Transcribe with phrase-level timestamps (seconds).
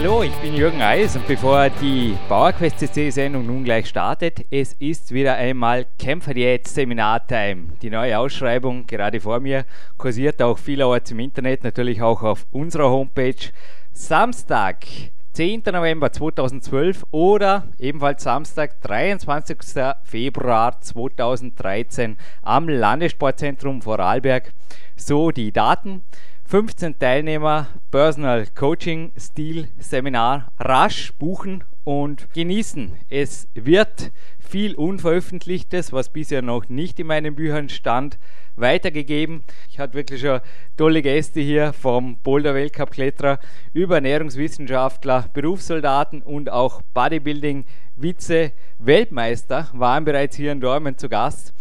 [0.00, 4.74] Hallo, ich bin Jürgen Eis und bevor die PowerQuest CC Sendung nun gleich startet, es
[4.74, 7.70] ist wieder einmal Kämpferdiät Seminartime.
[7.82, 9.64] Die neue Ausschreibung gerade vor mir
[9.96, 13.50] kursiert auch vielerorts im Internet, natürlich auch auf unserer Homepage.
[13.90, 14.86] Samstag,
[15.32, 15.64] 10.
[15.72, 19.56] November 2012 oder ebenfalls Samstag, 23.
[20.04, 24.52] Februar 2013 am Landessportzentrum Vorarlberg.
[24.94, 26.04] So die Daten.
[26.50, 32.92] 15 Teilnehmer, Personal Coaching Stil Seminar rasch buchen und genießen.
[33.10, 38.18] Es wird viel Unveröffentlichtes, was bisher noch nicht in meinen Büchern stand,
[38.56, 39.44] weitergegeben.
[39.68, 40.40] Ich hatte wirklich schon
[40.78, 43.40] tolle Gäste hier vom Boulder Weltcup Kletterer
[43.74, 51.52] über Ernährungswissenschaftler, Berufssoldaten und auch Bodybuilding Vize Weltmeister waren bereits hier in Dormen zu Gast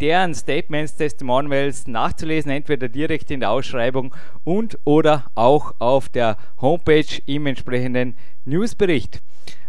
[0.00, 7.22] deren Statements, Testimonials nachzulesen, entweder direkt in der Ausschreibung und oder auch auf der Homepage
[7.26, 9.20] im entsprechenden Newsbericht.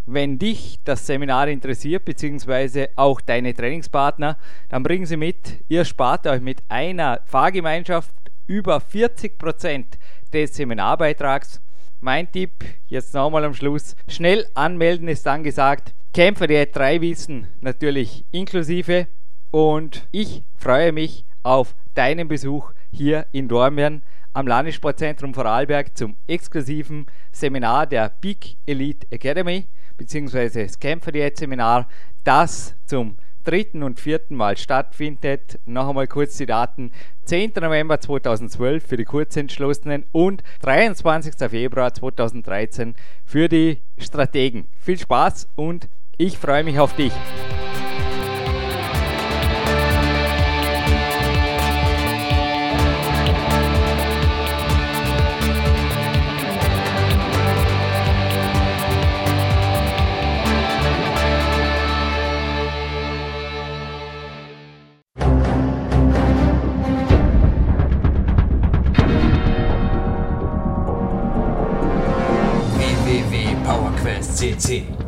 [0.06, 4.38] Wenn dich das Seminar interessiert, beziehungsweise auch deine Trainingspartner,
[4.70, 5.64] dann bringen sie mit.
[5.68, 8.14] Ihr spart euch mit einer Fahrgemeinschaft
[8.48, 10.00] über 40 Prozent
[10.34, 11.62] des Seminarbeitrags.
[12.00, 15.94] Mein Tipp, jetzt nochmal am Schluss, schnell anmelden ist angesagt.
[16.14, 19.08] Kämpfer der drei Wissen natürlich inklusive
[19.52, 27.08] und ich freue mich auf deinen Besuch hier in Dormien am Landessportzentrum Vorarlberg zum exklusiven
[27.32, 30.64] Seminar der Peak Elite Academy bzw.
[30.64, 31.88] das Kämpfer Diät Seminar,
[32.24, 35.60] das zum dritten und vierten Mal stattfindet.
[35.66, 36.92] Noch einmal kurz die Daten.
[37.26, 37.54] 10.
[37.56, 41.50] November 2012 für die Kurzentschlossenen und 23.
[41.50, 42.96] Februar 2013
[43.26, 44.68] für die Strategen.
[44.80, 47.14] Viel Spaß und ich freue mich auf dich.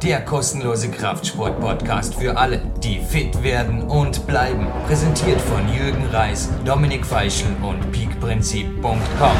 [0.03, 4.65] Der kostenlose Kraftsport-Podcast für alle, die fit werden und bleiben.
[4.87, 9.37] Präsentiert von Jürgen Reis, Dominik Feischl und peakprinzip.com.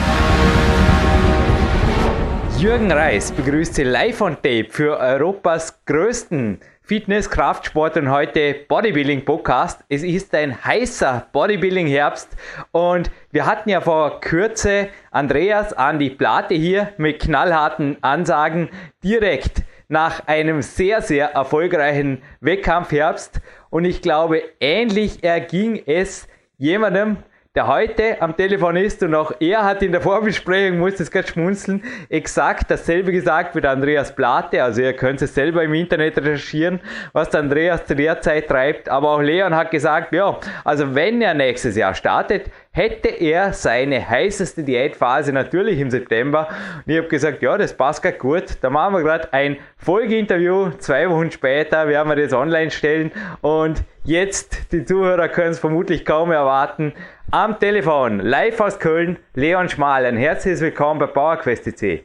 [2.60, 9.26] Jürgen Reis begrüßt Sie live on tape für Europas größten Fitness, Kraftsport und heute Bodybuilding
[9.26, 9.84] Podcast.
[9.90, 12.30] Es ist ein heißer Bodybuilding Herbst
[12.72, 18.70] und wir hatten ja vor Kürze Andreas an die Plate hier mit knallharten Ansagen
[19.04, 23.42] direkt nach einem sehr, sehr erfolgreichen Wettkampfherbst.
[23.70, 27.18] Und ich glaube, ähnlich erging es jemandem,
[27.54, 31.28] der heute am Telefon ist und auch er hat in der Vorbesprechung, muss das gerade
[31.28, 34.64] schmunzeln, exakt dasselbe gesagt wie der Andreas Plate.
[34.64, 36.80] Also ihr könnt es selber im Internet recherchieren,
[37.12, 38.88] was der Andreas zu der Zeit treibt.
[38.88, 44.08] Aber auch Leon hat gesagt, ja, also wenn er nächstes Jahr startet, hätte er seine
[44.08, 46.48] heißeste Diätphase natürlich im September.
[46.78, 48.60] Und ich habe gesagt, ja, das passt gerade gut.
[48.62, 50.70] Da machen wir gerade ein Folgeinterview.
[50.78, 53.12] Zwei Wochen später werden wir das online stellen.
[53.42, 56.94] Und jetzt, die Zuhörer können es vermutlich kaum erwarten,
[57.32, 60.06] am Telefon, live aus Köln, Leon Schmal.
[60.06, 62.04] Ein herzliches Willkommen bei PowerQuest CC.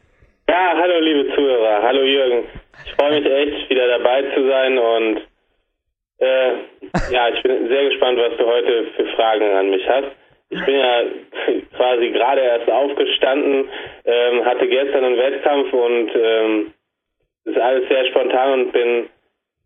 [0.48, 2.44] Ja, hallo liebe Zuhörer, hallo Jürgen.
[2.84, 5.16] Ich freue mich echt, wieder dabei zu sein und
[6.18, 6.52] äh,
[7.10, 10.06] ja, ich bin sehr gespannt, was du heute für Fragen an mich hast.
[10.50, 11.02] Ich bin ja
[11.76, 13.68] quasi gerade erst aufgestanden,
[14.04, 16.72] ähm, hatte gestern einen Wettkampf und ähm,
[17.46, 19.08] ist alles sehr spontan und bin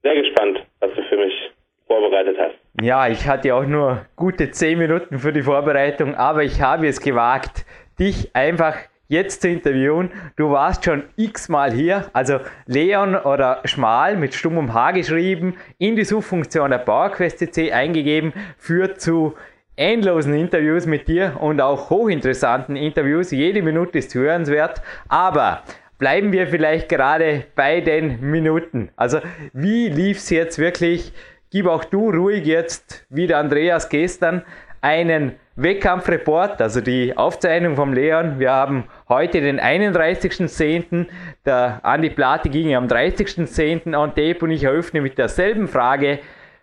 [0.03, 1.51] sehr gespannt, was du für mich
[1.91, 2.55] vorbereitet hast.
[2.81, 7.01] Ja, ich hatte auch nur gute 10 Minuten für die Vorbereitung, aber ich habe es
[7.01, 7.67] gewagt,
[7.99, 8.77] dich einfach
[9.09, 10.13] jetzt zu interviewen.
[10.37, 15.97] Du warst schon x-mal hier, also Leon oder Schmal mit stumm um H geschrieben, in
[15.97, 19.35] die Suchfunktion der PowerQuest eingegeben, führt zu
[19.75, 23.33] endlosen Interviews mit dir und auch hochinteressanten Interviews.
[23.33, 25.65] Jede Minute ist hörenswert, aber
[25.99, 28.91] bleiben wir vielleicht gerade bei den Minuten.
[28.97, 29.19] Also
[29.53, 31.13] wie lief es jetzt wirklich?
[31.53, 34.43] Gib auch du ruhig jetzt, wie der Andreas gestern,
[34.81, 38.39] einen Wettkampfreport, also die Aufzeichnung vom Leon.
[38.39, 41.09] Wir haben heute den 31.10.
[41.45, 43.95] Der Andi Plate ging am 30.10.
[43.95, 46.21] an Tape und ich eröffne mit derselben Frage.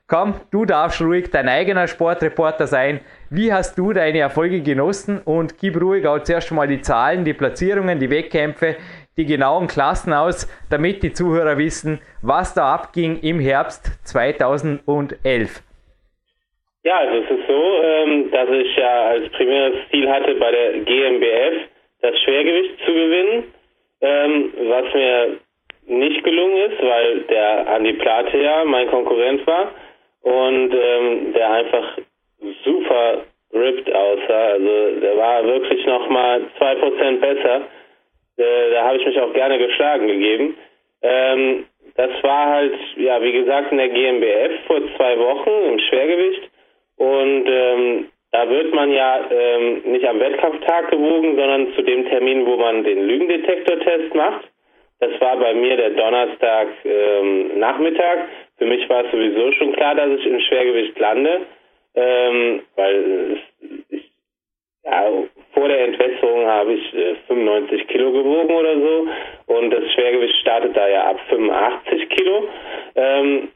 [0.07, 3.01] komm, du darfst ruhig dein eigener Sportreporter sein.
[3.29, 5.19] Wie hast du deine Erfolge genossen?
[5.19, 8.77] Und gib ruhig auch zuerst mal die Zahlen, die Platzierungen, die Wettkämpfe,
[9.17, 15.61] die genauen Klassen aus, damit die Zuhörer wissen, was da abging im Herbst 2011.
[16.83, 20.79] Ja, also es ist so, ähm, dass ich ja als primäres Ziel hatte, bei der
[20.79, 21.67] GmbF
[22.01, 23.43] das Schwergewicht zu gewinnen,
[24.01, 25.37] ähm, was mir
[25.87, 29.71] nicht gelungen ist, weil der Andi Plate ja mein Konkurrent war
[30.21, 31.97] und ähm, der einfach
[32.63, 33.23] super
[33.53, 34.47] ripped aussah.
[34.53, 37.61] Also der war wirklich nochmal zwei Prozent besser.
[38.37, 40.55] Äh, da habe ich mich auch gerne geschlagen gegeben.
[41.01, 46.49] Ähm, das war halt, ja, wie gesagt, in der GmbF vor zwei Wochen im Schwergewicht.
[46.97, 52.45] Und ähm, da wird man ja ähm, nicht am Wettkampftag gewogen, sondern zu dem Termin,
[52.45, 54.47] wo man den Lügendetektortest macht.
[54.99, 58.29] Das war bei mir der Donnerstag ähm, Nachmittag.
[58.57, 61.41] Für mich war es sowieso schon klar, dass ich im Schwergewicht lande,
[61.95, 63.37] ähm, weil
[63.89, 64.11] ich,
[64.83, 65.09] ja,
[65.57, 69.07] vor der Entwässerung habe ich äh, 95 Kilo gewogen oder so
[69.47, 72.47] und das Schwergewicht startet da ja ab 85 Kilo.
[72.95, 73.49] Ähm,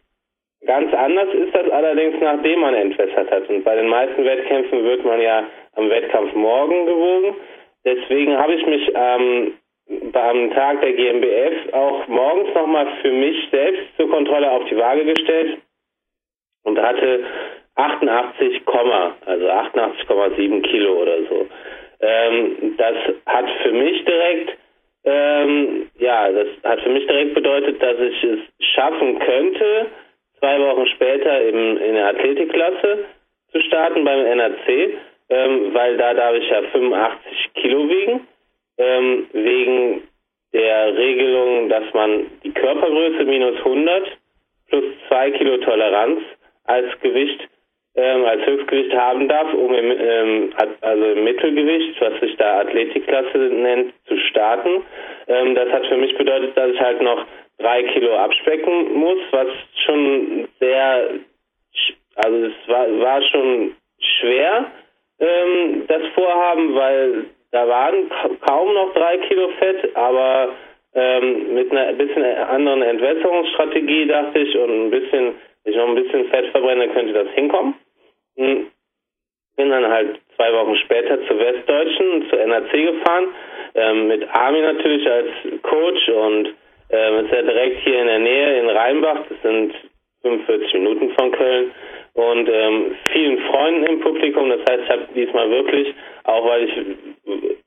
[0.65, 3.47] ganz anders ist das allerdings, nachdem man entwässert hat.
[3.49, 5.45] Und bei den meisten Wettkämpfen wird man ja
[5.75, 7.35] am Wettkampf morgen gewogen.
[7.85, 9.53] Deswegen habe ich mich ähm,
[10.13, 15.05] am Tag der GmbF auch morgens nochmal für mich selbst zur Kontrolle auf die Waage
[15.05, 15.59] gestellt
[16.63, 17.25] und hatte
[17.75, 18.61] 88,
[19.25, 21.47] also 88,7 Kilo oder so.
[22.01, 22.95] Ähm, das
[23.25, 24.57] hat für mich direkt,
[25.05, 28.39] ähm, ja, das hat für mich direkt bedeutet, dass ich es
[28.73, 29.87] schaffen könnte,
[30.39, 33.05] zwei Wochen später im, in der Athletikklasse
[33.51, 34.97] zu starten beim NRC,
[35.29, 38.27] ähm, weil da darf ich ja 85 Kilo wiegen.
[38.77, 40.03] Ähm, wegen
[40.53, 44.17] der Regelung, dass man die Körpergröße minus 100
[44.69, 46.21] plus 2 Kilo Toleranz
[46.65, 47.47] als Gewicht,
[47.95, 53.37] ähm, als Höchstgewicht haben darf, um im, ähm, also im Mittelgewicht, was sich da Athletikklasse
[53.37, 54.83] nennt, zu starten.
[55.27, 57.25] Ähm, das hat für mich bedeutet, dass ich halt noch
[57.57, 59.47] drei Kilo abspecken muss, was
[59.85, 61.09] schon sehr,
[62.15, 64.71] also es war, war schon schwer,
[65.19, 68.09] ähm, das Vorhaben, weil da waren
[68.47, 70.49] kaum noch drei Kilo Fett, aber
[70.93, 76.25] ähm, mit einer bisschen anderen Entwässerungsstrategie dachte ich und ein bisschen, ich noch ein bisschen
[76.29, 77.75] Fett verbrenne, könnte das hinkommen.
[78.37, 78.67] Hm.
[79.57, 83.27] Bin dann halt zwei Wochen später zur Westdeutschen, zur NAC gefahren,
[83.75, 85.27] ähm, mit Armin natürlich als
[85.61, 86.53] Coach und
[86.89, 89.73] ähm, ist ja direkt hier in der Nähe in Rheinbach, das sind
[90.21, 91.71] 45 Minuten von Köln
[92.13, 94.49] und ähm, vielen Freunden im Publikum.
[94.49, 95.93] Das heißt, ich habe diesmal wirklich,
[96.23, 96.73] auch weil ich,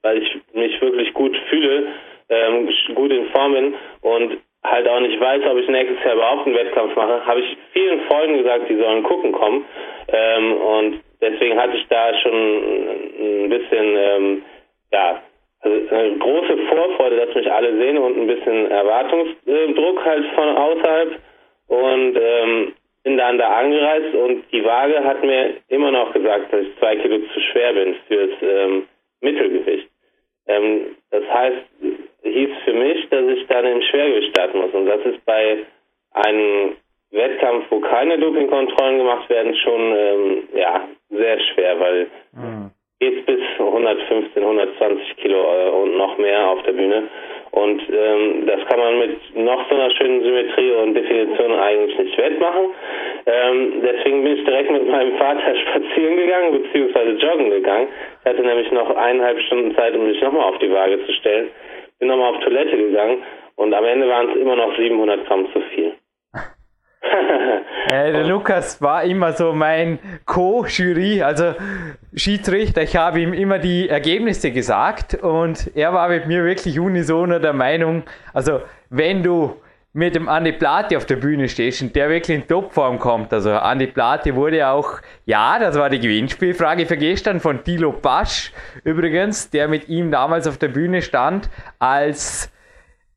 [0.02, 1.86] weil ich mich wirklich gut fühle,
[2.28, 6.46] ähm, gut in Form bin und halt auch nicht weiß, ob ich nächstes Jahr überhaupt
[6.46, 9.64] einen Wettkampf mache, habe ich vielen Freunden gesagt, die sollen gucken kommen.
[10.08, 14.42] Ähm, und deswegen hatte ich da schon ein bisschen, ähm,
[14.92, 15.22] ja,
[15.60, 21.20] also eine große Vorfreude, dass mich alle sehen und ein bisschen Erwartungsdruck halt von außerhalb.
[21.66, 22.74] Und ähm,
[23.04, 26.96] bin dann da angereist und die Waage hat mir immer noch gesagt, dass ich zwei
[26.96, 28.86] Kilo zu schwer bin fürs ähm,
[29.20, 29.88] Mittelgewicht.
[30.46, 31.64] Ähm, das heißt,
[32.22, 33.82] hieß für mich, dass ich dann im
[34.44, 34.72] Starten muss.
[34.72, 35.58] Und das ist bei
[36.12, 36.76] einem
[37.10, 42.70] Wettkampf, wo keine Dopingkontrollen gemacht werden, schon ähm, ja sehr schwer, weil mhm.
[42.98, 47.04] geht bis 115, 120 Kilo äh, und noch mehr auf der Bühne.
[47.52, 52.18] Und ähm, das kann man mit noch so einer schönen Symmetrie und Definition eigentlich nicht
[52.18, 52.66] wettmachen.
[53.26, 57.88] Ähm, deswegen bin ich direkt mit meinem Vater spazieren gegangen, beziehungsweise joggen gegangen.
[58.24, 61.48] Ich hatte nämlich noch eineinhalb Stunden Zeit, um mich nochmal auf die Waage zu stellen.
[62.00, 63.22] Bin nochmal auf Toilette gegangen
[63.64, 65.94] und am Ende waren es immer noch 700 Gramm zu viel.
[67.90, 71.54] äh, der Lukas war immer so mein Co-Jury, also
[72.14, 72.82] Schiedsrichter.
[72.82, 77.54] Ich habe ihm immer die Ergebnisse gesagt und er war mit mir wirklich unisono der
[77.54, 78.02] Meinung,
[78.34, 79.56] also wenn du
[79.96, 83.32] mit dem Andi Plate auf der Bühne stehst und der wirklich in Topform kommt.
[83.32, 88.52] Also Andi Plate wurde auch, ja, das war die Gewinnspielfrage für gestern von Tilo Pasch
[88.82, 92.50] übrigens, der mit ihm damals auf der Bühne stand, als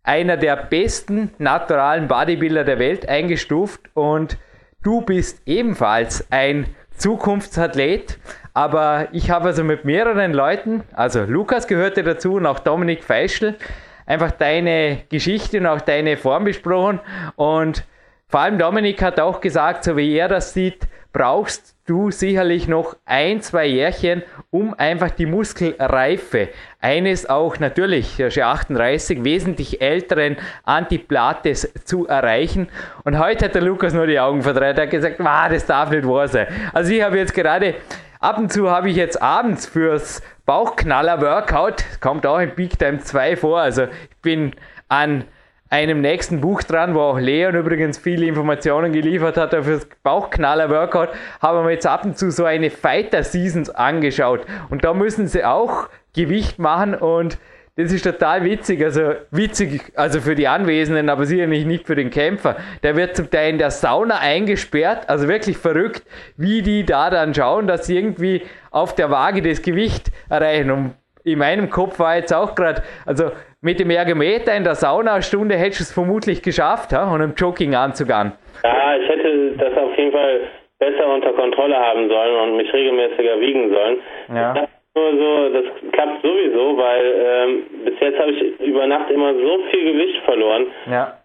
[0.07, 4.37] einer der besten naturalen Bodybuilder der Welt eingestuft und
[4.81, 8.17] du bist ebenfalls ein Zukunftsathlet,
[8.53, 13.55] aber ich habe also mit mehreren Leuten, also Lukas gehörte dazu und auch Dominik Feischl,
[14.05, 16.99] einfach deine Geschichte und auch deine Form besprochen.
[17.35, 17.83] Und
[18.29, 20.87] vor allem Dominik hat auch gesagt, so wie er das sieht,
[21.17, 24.21] brauchst du sicherlich noch ein, zwei Jährchen,
[24.51, 32.69] um einfach die Muskelreife eines auch natürlich, schon 38, wesentlich älteren Antiplates zu erreichen.
[33.03, 35.89] Und heute hat der Lukas nur die Augen verdreht, er hat gesagt, ah, das darf
[35.89, 36.45] nicht wahr sein.
[36.71, 37.73] Also ich habe jetzt gerade,
[38.19, 43.37] ab und zu habe ich jetzt abends fürs Bauchknaller-Workout, kommt auch in Big Time 2
[43.37, 44.53] vor, also ich bin
[44.87, 45.23] an
[45.69, 51.09] einem nächsten Buch dran, wo auch Leon übrigens viele Informationen geliefert hat für das Bauchknaller-Workout,
[51.41, 54.45] haben wir jetzt ab und zu so eine Fighter-Seasons angeschaut.
[54.69, 57.37] Und da müssen sie auch Gewicht machen und
[57.77, 62.09] das ist total witzig, also witzig, also für die Anwesenden, aber sicherlich nicht für den
[62.09, 62.55] Kämpfer.
[62.81, 66.01] Der wird zum Teil in der Sauna eingesperrt, also wirklich verrückt,
[66.37, 70.71] wie die da dann schauen, dass sie irgendwie auf der Waage das Gewicht erreichen.
[70.71, 70.95] Und
[71.27, 73.31] in meinem Kopf war jetzt auch gerade, also
[73.61, 77.13] mit dem Ergometer in der Saunastunde hättest du es vermutlich geschafft ha?
[77.13, 78.31] und im Jogginganzug an.
[78.63, 80.41] Ja, ich hätte das auf jeden Fall
[80.79, 83.97] besser unter Kontrolle haben sollen und mich regelmäßiger wiegen sollen.
[84.33, 84.53] Ja.
[84.53, 89.33] Das nur so, das klappt sowieso, weil ähm, bis jetzt habe ich über Nacht immer
[89.33, 90.67] so viel Gewicht verloren.
[90.89, 91.17] Ja.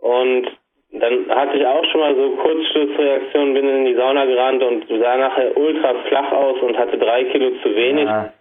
[0.00, 0.46] Und
[0.92, 5.16] dann hatte ich auch schon mal so Kurzschlussreaktionen, bin in die Sauna gerannt und sah
[5.16, 8.04] nachher ultra flach aus und hatte drei Kilo zu wenig.
[8.04, 8.32] Ja.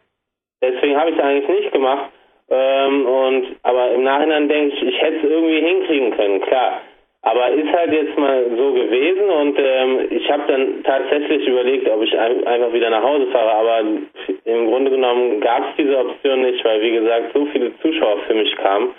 [0.64, 2.10] Deswegen habe ich es eigentlich nicht gemacht.
[2.50, 6.82] Ähm, und aber im Nachhinein denke ich, ich hätte es irgendwie hinkriegen können, klar.
[7.26, 12.04] Aber ist halt jetzt mal so gewesen und ähm, ich habe dann tatsächlich überlegt, ob
[12.04, 13.52] ich ein, einfach wieder nach Hause fahre.
[13.52, 13.80] Aber
[14.44, 18.34] im Grunde genommen gab es diese Option nicht, weil wie gesagt so viele Zuschauer für
[18.34, 18.94] mich kamen.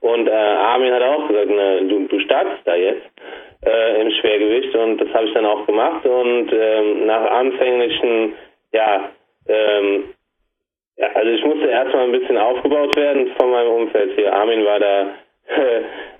[0.00, 3.06] Und äh, Armin hat auch gesagt, ne, du, du startest da jetzt
[3.64, 6.04] äh, im Schwergewicht und das habe ich dann auch gemacht.
[6.04, 8.34] Und ähm, nach anfänglichen
[8.72, 9.08] ja,
[9.48, 10.04] ähm,
[10.98, 14.32] ja, also ich musste erstmal ein bisschen aufgebaut werden von meinem Umfeld hier.
[14.32, 15.14] Armin war da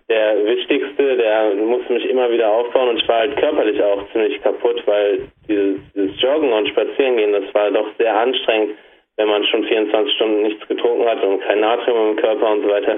[0.09, 4.41] der Wichtigste, der musste mich immer wieder aufbauen und ich war halt körperlich auch ziemlich
[4.43, 8.77] kaputt, weil dieses, dieses Joggen und Spazierengehen, das war doch sehr anstrengend,
[9.17, 12.69] wenn man schon 24 Stunden nichts getrunken hat und kein Natrium im Körper und so
[12.69, 12.97] weiter.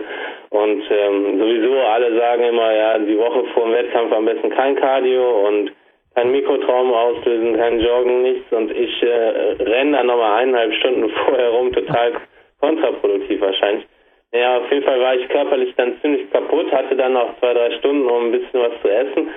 [0.51, 4.77] Und ähm, sowieso alle sagen immer, ja, die Woche vor dem Wettkampf am besten kein
[4.77, 5.73] Cardio und
[6.15, 11.51] kein Mikrotraum auslösen, kein Joggen, nichts und ich äh, renne dann nochmal eineinhalb Stunden vorher
[11.51, 12.13] rum, total
[12.61, 13.87] kontraproduktiv wahrscheinlich.
[14.33, 17.73] Ja, auf jeden Fall war ich körperlich dann ziemlich kaputt, hatte dann noch zwei, drei
[17.79, 19.29] Stunden, um ein bisschen was zu essen.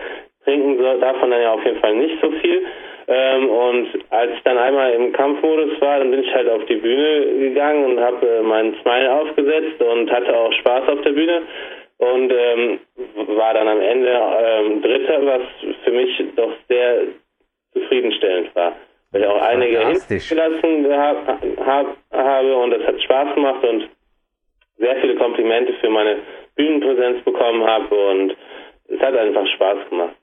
[0.44, 2.64] Trinken davon dann ja auf jeden Fall nicht so viel.
[3.08, 6.76] Ähm, und als ich dann einmal im Kampfmodus war, dann bin ich halt auf die
[6.76, 11.42] Bühne gegangen und habe äh, meinen Smile aufgesetzt und hatte auch Spaß auf der Bühne
[11.98, 12.80] und ähm,
[13.36, 15.42] war dann am Ende ähm, Dritter, was
[15.84, 17.04] für mich doch sehr
[17.74, 18.74] zufriedenstellend war.
[19.12, 21.28] Weil ich auch einige hingelassen hab,
[21.66, 23.90] hab, habe und das hat Spaß gemacht und
[24.78, 26.18] sehr viele Komplimente für meine
[26.56, 28.36] Bühnenpräsenz bekommen habe und
[28.88, 30.16] es hat einfach Spaß gemacht.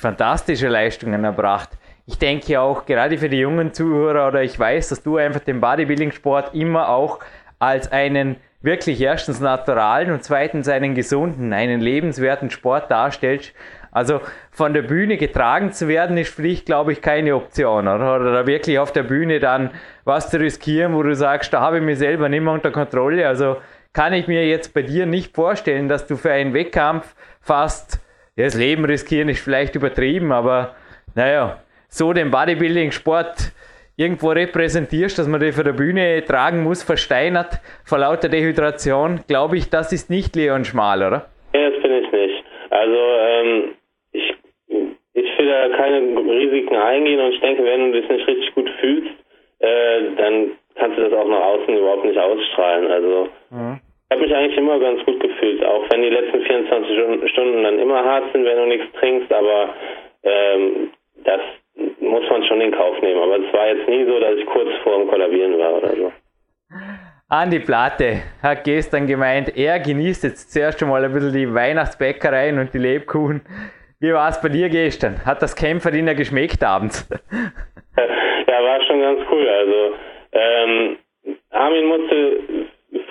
[0.00, 1.70] Fantastische Leistungen erbracht.
[2.06, 5.60] Ich denke auch gerade für die jungen Zuhörer oder ich weiß, dass du einfach den
[5.60, 7.20] Bodybuilding-Sport immer auch
[7.58, 13.54] als einen wirklich erstens naturalen und zweitens einen gesunden, einen lebenswerten Sport darstellst.
[13.90, 17.88] Also von der Bühne getragen zu werden, ist für dich, glaube ich, keine Option.
[17.88, 18.18] Oder?
[18.18, 19.70] da wirklich auf der Bühne dann
[20.04, 23.26] was zu riskieren, wo du sagst, da habe ich mich selber nicht mehr unter Kontrolle.
[23.26, 23.56] Also
[23.92, 28.00] kann ich mir jetzt bei dir nicht vorstellen, dass du für einen Wettkampf fast,
[28.36, 30.74] ja, das Leben riskieren ist vielleicht übertrieben, aber
[31.14, 33.52] naja, so den Bodybuilding-Sport
[33.96, 39.56] irgendwo repräsentierst, dass man die für der Bühne tragen muss, versteinert vor lauter Dehydration, glaube
[39.56, 41.26] ich, das ist nicht Leon Schmal, oder?
[41.52, 42.37] Ja, das bin ich nicht.
[42.70, 43.74] Also ähm,
[44.12, 44.34] ich,
[45.14, 48.68] ich will da keine Risiken eingehen und ich denke, wenn du dich nicht richtig gut
[48.80, 49.14] fühlst,
[49.60, 52.90] äh, dann kannst du das auch nach außen überhaupt nicht ausstrahlen.
[52.90, 53.80] Also mhm.
[53.80, 57.78] ich habe mich eigentlich immer ganz gut gefühlt, auch wenn die letzten 24 Stunden dann
[57.78, 59.74] immer hart sind, wenn du nichts trinkst, aber
[60.22, 60.90] ähm,
[61.24, 61.40] das
[62.00, 63.20] muss man schon in Kauf nehmen.
[63.20, 66.12] Aber es war jetzt nie so, dass ich kurz vor dem Kollabieren war oder so.
[67.30, 72.72] Andi Platte hat gestern gemeint, er genießt jetzt zuerst einmal ein bisschen die Weihnachtsbäckereien und
[72.72, 73.42] die Lebkuchen.
[74.00, 75.26] Wie war es bei dir gestern?
[75.26, 77.06] Hat das Kämpferdiener geschmeckt abends?
[77.30, 79.46] ja, war schon ganz cool.
[79.46, 79.94] Also
[80.32, 80.96] ähm,
[81.50, 82.40] Armin musste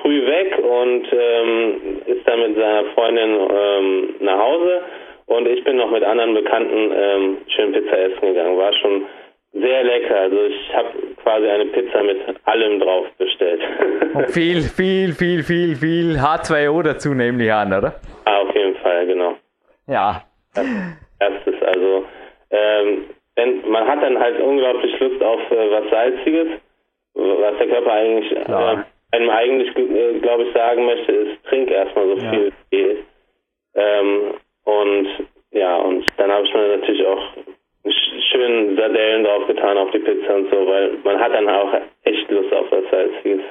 [0.02, 4.82] früh weg und ähm, ist dann mit seiner Freundin ähm, nach Hause
[5.28, 8.58] und ich bin noch mit anderen Bekannten ähm, schön Pizza essen gegangen.
[8.58, 9.04] War schon
[9.60, 10.16] sehr lecker.
[10.16, 10.90] Also ich habe
[11.24, 13.62] quasi eine Pizza mit allem drauf bestellt.
[14.14, 18.00] Und viel, viel, viel, viel, viel H2O dazu nämlich an, oder?
[18.26, 19.36] Ah, auf jeden Fall, genau.
[19.88, 20.24] Ja.
[21.20, 22.06] erstes, also
[22.52, 26.48] ähm, wenn, man hat dann halt unglaublich Lust auf äh, was Salziges,
[27.14, 32.08] was der Körper eigentlich äh, einem eigentlich, äh, glaube ich, sagen möchte, ist, trink erstmal
[32.08, 32.30] so ja.
[32.32, 33.04] viel wie geht.
[33.76, 34.34] Ähm,
[34.66, 35.08] und
[35.52, 37.22] ja, und dann habe ich mir natürlich auch
[37.86, 42.53] schön Sardellen draufgetan auf die Pizza und so, weil man hat dann auch echt Lust
[42.53, 43.41] auf was Salziges.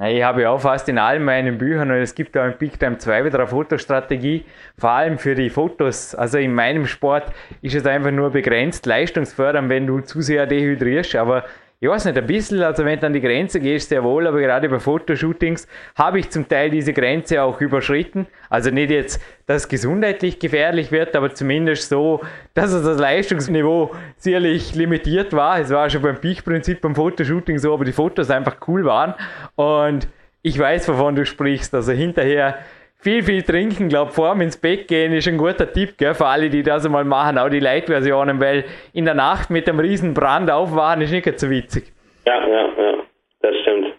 [0.00, 2.80] Ich habe ja auch fast in allen meinen Büchern und es gibt auch in Big
[2.80, 4.42] Time 2 wieder eine Fotostrategie,
[4.78, 6.14] vor allem für die Fotos.
[6.14, 7.24] Also in meinem Sport
[7.60, 11.44] ist es einfach nur begrenzt leistungsfördernd, wenn du zu sehr dehydrierst, aber
[11.82, 14.38] ich weiß nicht, ein bisschen, also wenn du an die Grenze gehst, sehr wohl, aber
[14.38, 18.28] gerade bei Fotoshootings habe ich zum Teil diese Grenze auch überschritten.
[18.48, 22.20] Also nicht jetzt, dass es gesundheitlich gefährlich wird, aber zumindest so,
[22.54, 25.58] dass es das Leistungsniveau sicherlich limitiert war.
[25.58, 29.14] Es war schon beim Peak-Prinzip beim Fotoshooting so, aber die Fotos einfach cool waren.
[29.56, 30.06] Und
[30.42, 31.74] ich weiß, wovon du sprichst.
[31.74, 32.58] Also hinterher
[33.02, 36.26] viel, viel trinken, glaube vor dem ins Bett gehen ist ein guter Tipp, gell, für
[36.26, 40.14] alle, die das einmal machen, auch die Light-Versionen, weil in der Nacht mit einem riesen
[40.14, 41.92] Brand aufwachen ist nicht so witzig.
[42.26, 42.94] Ja, ja, ja,
[43.40, 43.94] das stimmt.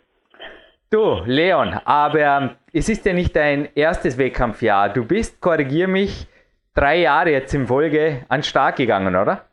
[0.89, 4.89] Du, Leon, aber es ist ja nicht dein erstes Wettkampfjahr.
[4.89, 6.27] Du bist, korrigier mich,
[6.74, 9.45] drei Jahre jetzt in Folge an Start gegangen, oder?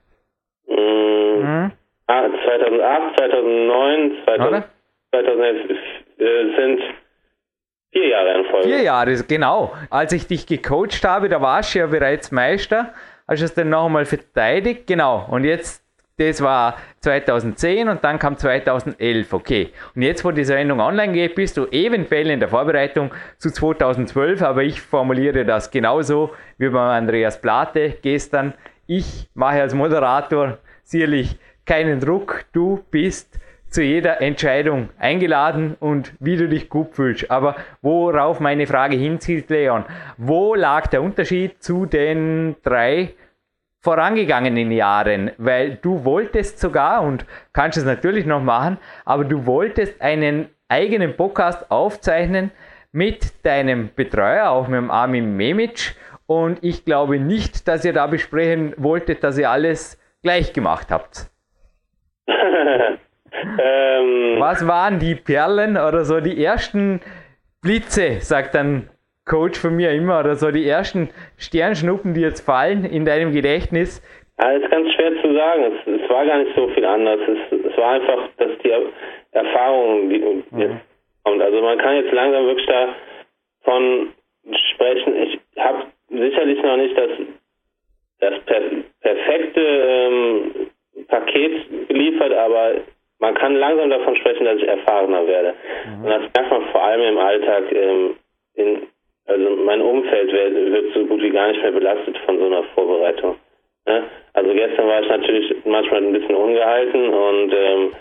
[0.69, 1.73] Mm, mhm.
[2.07, 4.65] 2008, 2009, 2000,
[5.11, 5.71] 2011
[6.19, 6.81] äh, sind
[7.93, 8.69] Vier Jahre in Folge.
[8.69, 9.73] Vier Jahre, genau.
[9.91, 12.93] Als ich dich gecoacht habe, da warst du ja bereits Meister.
[13.27, 14.87] Hast du es dann noch einmal verteidigt?
[14.87, 15.27] Genau.
[15.29, 15.85] Und jetzt,
[16.17, 19.33] das war 2010 und dann kam 2011.
[19.33, 19.71] Okay.
[19.97, 24.41] Und jetzt, wo die Sendung online geht, bist du eventuell in der Vorbereitung zu 2012,
[24.43, 28.55] aber ich formuliere das genauso wie beim Andreas Plate gestern.
[28.87, 32.45] Ich mache als Moderator sicherlich keinen Druck.
[32.53, 37.31] Du bist zu jeder Entscheidung eingeladen und wie du dich gut fühlst.
[37.31, 39.85] Aber worauf meine Frage hinzielt, Leon,
[40.17, 43.15] wo lag der Unterschied zu den drei
[43.81, 45.31] vorangegangenen Jahren?
[45.39, 51.17] Weil du wolltest sogar und kannst es natürlich noch machen, aber du wolltest einen eigenen
[51.17, 52.51] Podcast aufzeichnen
[52.93, 55.95] mit deinem Betreuer, auch mit dem Armin Memic.
[56.27, 61.31] Und ich glaube nicht, dass ihr da besprechen wolltet, dass ihr alles gleich gemacht habt.
[63.59, 67.01] Ähm, Was waren die Perlen oder so die ersten
[67.63, 68.89] Blitze, sagt dann
[69.27, 74.03] Coach von mir immer, oder so die ersten Sternschnuppen, die jetzt fallen in deinem Gedächtnis?
[74.41, 75.65] Ja, ist ganz schwer zu sagen.
[75.65, 77.21] Es, es war gar nicht so viel anders.
[77.21, 78.73] Es, es war einfach, dass die
[79.33, 80.17] Erfahrung die
[80.59, 80.81] jetzt
[81.25, 81.43] kommt.
[81.43, 84.09] Also man kann jetzt langsam wirklich davon
[84.73, 85.17] sprechen.
[85.17, 87.11] Ich habe sicherlich noch nicht das,
[88.21, 88.61] das per
[89.01, 90.71] perfekte ähm,
[91.09, 92.73] Paket geliefert, aber
[93.21, 95.55] man kann langsam davon sprechen, dass ich erfahrener werde.
[95.87, 96.05] Mhm.
[96.05, 97.65] Und das merkt man vor allem im Alltag.
[97.73, 98.17] Ähm,
[98.55, 98.83] in,
[99.27, 102.65] also mein Umfeld wird, wird, so gut wie gar nicht mehr belastet von so einer
[102.75, 103.37] Vorbereitung.
[103.87, 104.03] Ne?
[104.33, 107.93] Also gestern war ich natürlich manchmal ein bisschen ungehalten und ähm,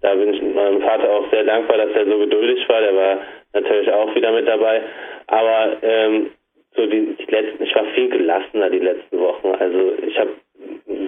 [0.00, 2.80] da bin ich meinem Vater auch sehr dankbar, dass er so geduldig war.
[2.80, 3.18] Der war
[3.52, 4.82] natürlich auch wieder mit dabei.
[5.26, 6.30] Aber ähm,
[6.76, 9.48] so die, die letzten, ich war viel gelassener die letzten Wochen.
[9.58, 10.30] Also ich habe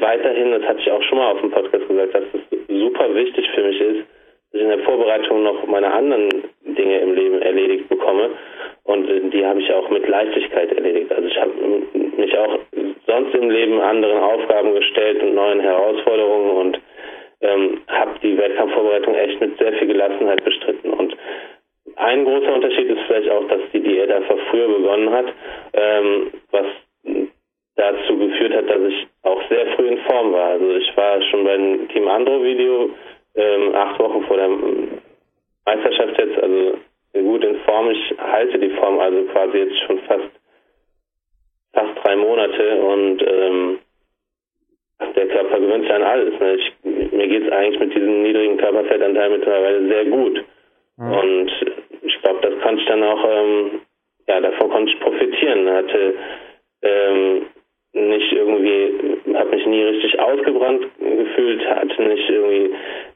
[0.00, 3.48] weiterhin, das hatte ich auch schon mal auf dem Podcast gesagt, dass es super wichtig
[3.54, 6.28] für mich ist, dass ich in der Vorbereitung noch meine anderen
[6.64, 8.30] Dinge im Leben erledigt bekomme.
[8.84, 11.12] Und äh, die habe ich auch mit Leichtigkeit erledigt.
[11.12, 11.52] Also ich habe
[12.16, 12.58] mich auch
[13.06, 16.80] sonst im Leben anderen Aufgaben gestellt und neuen Herausforderungen und
[17.42, 20.90] ähm, habe die Wettkampfvorbereitung echt mit sehr viel Gelassenheit bestritten.
[20.90, 21.16] Und
[21.96, 25.26] ein großer Unterschied ist vielleicht auch, dass die Diät einfach früher begonnen hat,
[25.72, 26.66] ähm, was
[27.80, 30.50] dazu geführt hat, dass ich auch sehr früh in Form war.
[30.50, 32.90] Also ich war schon beim Team Andro Video
[33.34, 34.50] ähm, acht Wochen vor der
[35.64, 36.78] Meisterschaft jetzt, also
[37.14, 37.90] gut in Form.
[37.90, 40.30] Ich halte die Form also quasi jetzt schon fast
[41.72, 43.78] fast drei Monate und ähm,
[45.16, 46.38] der Körper gewöhnt sich an alles.
[46.38, 46.54] Ne?
[46.56, 50.44] Ich, mir geht es eigentlich mit diesem niedrigen Körperfettanteil mittlerweile sehr gut.
[50.98, 51.12] Mhm.
[51.12, 51.52] Und
[52.02, 53.80] ich glaube, das konnte ich dann auch, ähm,
[54.28, 55.70] ja, davon konnte ich profitieren.
[55.70, 56.14] Hatte
[56.82, 57.46] ähm,
[57.92, 62.70] nicht irgendwie, habe mich nie richtig ausgebrannt gefühlt, hatte nicht irgendwie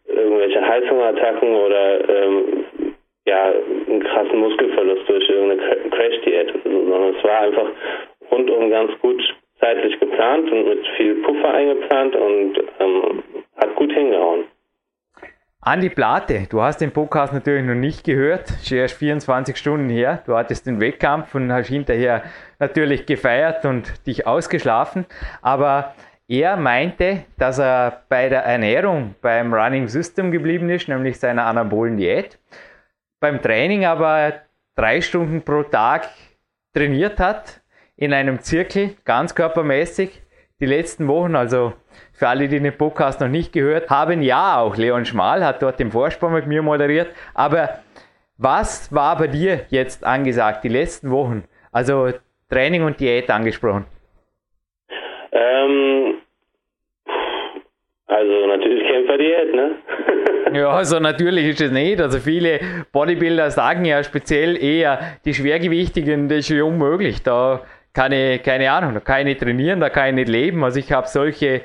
[0.07, 2.65] irgendwelche Heißhungerattacken oder ähm,
[3.27, 3.53] ja,
[3.89, 7.69] einen krassen Muskelverlust durch irgendeine Crash-Diät, sondern es war einfach
[8.31, 9.23] rundum ganz gut
[9.61, 13.23] zeitlich geplant und mit viel Puffer eingeplant und ähm,
[13.57, 14.45] hat gut hingehauen.
[15.67, 20.23] Andi Plate, du hast den Podcast natürlich noch nicht gehört, schon erst 24 Stunden her.
[20.27, 22.23] Du hattest den Wettkampf und hast hinterher
[22.59, 25.07] natürlich gefeiert und dich ausgeschlafen.
[25.41, 25.95] Aber
[26.29, 31.97] er meinte, dass er bei der Ernährung beim Running System geblieben ist, nämlich seiner anabolen
[31.97, 32.39] Diät.
[33.19, 34.35] Beim Training aber
[34.77, 36.11] drei Stunden pro Tag
[36.75, 37.63] trainiert hat,
[37.97, 40.24] in einem Zirkel, ganz körpermäßig.
[40.65, 41.75] Die letzten Wochen, also
[42.15, 45.79] für alle, die den Podcast noch nicht gehört haben, ja, auch Leon Schmal hat dort
[45.79, 47.09] den Vorspann mit mir moderiert.
[47.35, 47.81] Aber
[48.39, 51.45] was war bei dir jetzt angesagt, die letzten Wochen?
[51.71, 52.13] Also
[52.49, 53.85] Training und Diät angesprochen.
[55.33, 56.15] Ähm,
[58.07, 59.77] Also natürlich Kämpferdiät, ne?
[60.55, 62.01] ja, also natürlich ist es nicht.
[62.01, 62.61] Also viele
[62.93, 67.23] Bodybuilder sagen ja speziell eher, die Schwergewichtigen, das ist ja unmöglich.
[67.23, 67.63] Da
[68.13, 70.65] ich, keine Ahnung, da kann ich nicht trainieren, da kann ich nicht leben.
[70.65, 71.63] Also ich habe solche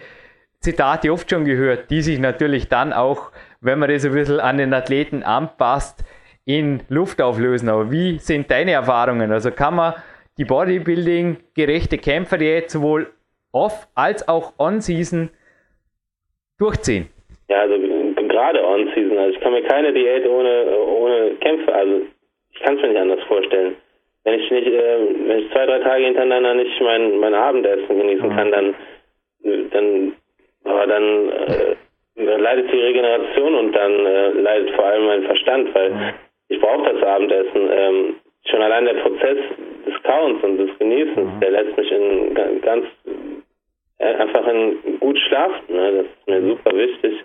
[0.60, 4.58] Zitate oft schon gehört, die sich natürlich dann auch, wenn man das ein bisschen an
[4.58, 6.04] den Athleten anpasst,
[6.46, 7.70] in Luft auflösen.
[7.70, 9.32] Aber wie sind deine Erfahrungen?
[9.32, 9.94] Also kann man
[10.38, 13.12] die Bodybuilding gerechte Kämpferdiät sowohl
[13.52, 15.30] off als auch on-season
[16.58, 17.10] durchziehen?
[17.48, 17.76] Ja, also
[18.28, 19.18] gerade On-Season.
[19.18, 22.02] Also ich kann mir keine Diät ohne, ohne Kämpfe, also
[22.52, 23.76] ich kann es mir nicht anders vorstellen.
[24.30, 28.30] Wenn ich nicht, äh, wenn ich zwei, drei Tage hintereinander nicht mein, mein Abendessen genießen
[28.36, 28.76] kann, dann,
[29.72, 30.16] dann,
[30.66, 31.76] aber dann, äh,
[32.16, 36.14] dann leidet die Regeneration und dann äh, leidet vor allem mein Verstand, weil
[36.50, 37.70] ich brauche das Abendessen.
[37.72, 38.16] Ähm,
[38.46, 39.38] schon allein der Prozess
[39.88, 41.40] des Kauens und des Genießens, mhm.
[41.40, 42.86] der lässt mich in ganz
[43.98, 45.76] äh, einfach in gut schlafen.
[45.76, 45.92] Ne?
[45.92, 47.24] Das ist mir super wichtig.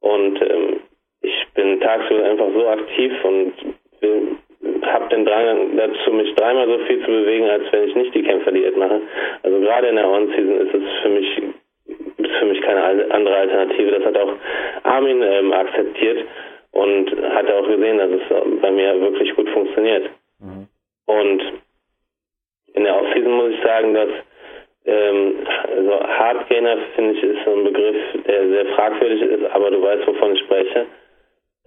[0.00, 0.80] Und ähm,
[1.20, 3.52] ich bin tagsüber einfach so aktiv und
[4.92, 8.22] habe den Drang dazu, mich dreimal so viel zu bewegen, als wenn ich nicht die
[8.22, 9.00] Kämpferdiät mache.
[9.42, 11.42] Also gerade in der On-Season ist es für mich
[12.18, 13.90] ist für mich keine andere Alternative.
[13.92, 14.32] Das hat auch
[14.84, 16.24] Armin ähm, akzeptiert
[16.72, 20.10] und hat auch gesehen, dass es bei mir wirklich gut funktioniert.
[20.40, 20.66] Mhm.
[21.06, 21.42] Und
[22.74, 24.08] in der Off-Season muss ich sagen, dass
[24.86, 25.46] ähm,
[25.76, 27.96] also Hardgainer, finde ich, ist so ein Begriff,
[28.26, 30.86] der sehr fragwürdig ist, aber du weißt, wovon ich spreche.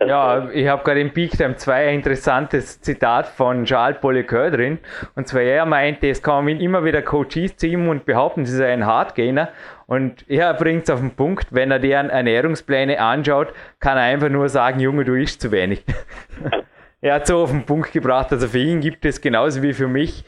[0.06, 4.80] Ja, ich habe gerade im Peak Time 2 ein interessantes Zitat von Charles Polycœur drin.
[5.16, 8.72] Und zwar er meinte, es kommen immer wieder Coaches zu ihm und behaupten, sie sei
[8.72, 9.50] ein Hardgainer.
[9.88, 14.30] Und er bringt es auf den Punkt, wenn er deren Ernährungspläne anschaut, kann er einfach
[14.30, 15.84] nur sagen, Junge, du isst zu wenig.
[17.02, 18.32] er hat so auf den Punkt gebracht.
[18.32, 20.24] Also für ihn gibt es genauso wie für mich.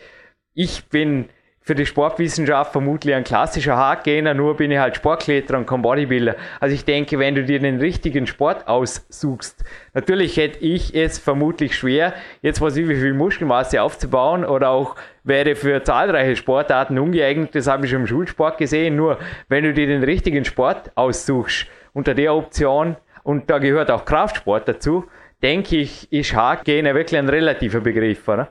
[0.54, 1.30] Ich bin
[1.64, 6.36] für die Sportwissenschaft vermutlich ein klassischer Hardgainer, nur bin ich halt Sportkletterer und kein Bodybuilder.
[6.60, 11.76] Also ich denke, wenn du dir den richtigen Sport aussuchst, natürlich hätte ich es vermutlich
[11.76, 17.68] schwer, jetzt was wie viel Muskelmasse aufzubauen oder auch wäre für zahlreiche Sportarten ungeeignet, das
[17.68, 22.16] habe ich schon im Schulsport gesehen, nur wenn du dir den richtigen Sport aussuchst, unter
[22.16, 25.06] der Option, und da gehört auch Kraftsport dazu,
[25.44, 28.50] denke ich, ist Hardgainer wirklich ein relativer Begriff, oder?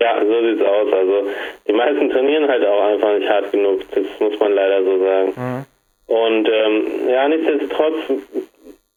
[0.00, 0.92] Ja, so sieht's aus.
[0.92, 1.26] Also
[1.66, 3.80] die meisten trainieren halt auch einfach nicht hart genug.
[3.92, 5.32] Das muss man leider so sagen.
[5.36, 5.66] Mhm.
[6.06, 7.96] Und ähm, ja, nichtsdestotrotz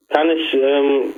[0.10, 1.14] kann ich ähm,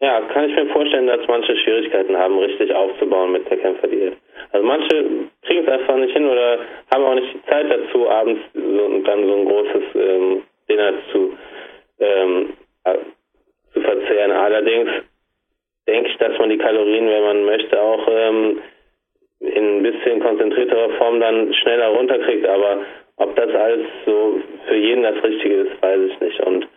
[0.00, 4.14] ja kann ich mir vorstellen, dass manche Schwierigkeiten haben, richtig aufzubauen mit der Kämpferdiät.
[4.52, 5.04] Also manche
[5.42, 6.58] kriegen es einfach nicht hin oder
[6.92, 11.36] haben auch nicht die Zeit dazu, abends so, dann so ein großes ähm, Dinner zu
[12.00, 12.52] ähm,
[13.76, 14.32] zu verzehren.
[14.32, 14.90] Allerdings
[15.86, 18.60] denke ich, dass man die Kalorien, wenn man möchte, auch ähm,
[19.46, 22.46] in ein bisschen konzentrierterer Form dann schneller runterkriegt.
[22.46, 22.80] Aber
[23.16, 26.40] ob das alles so für jeden das Richtige ist, weiß ich nicht.
[26.40, 26.68] Und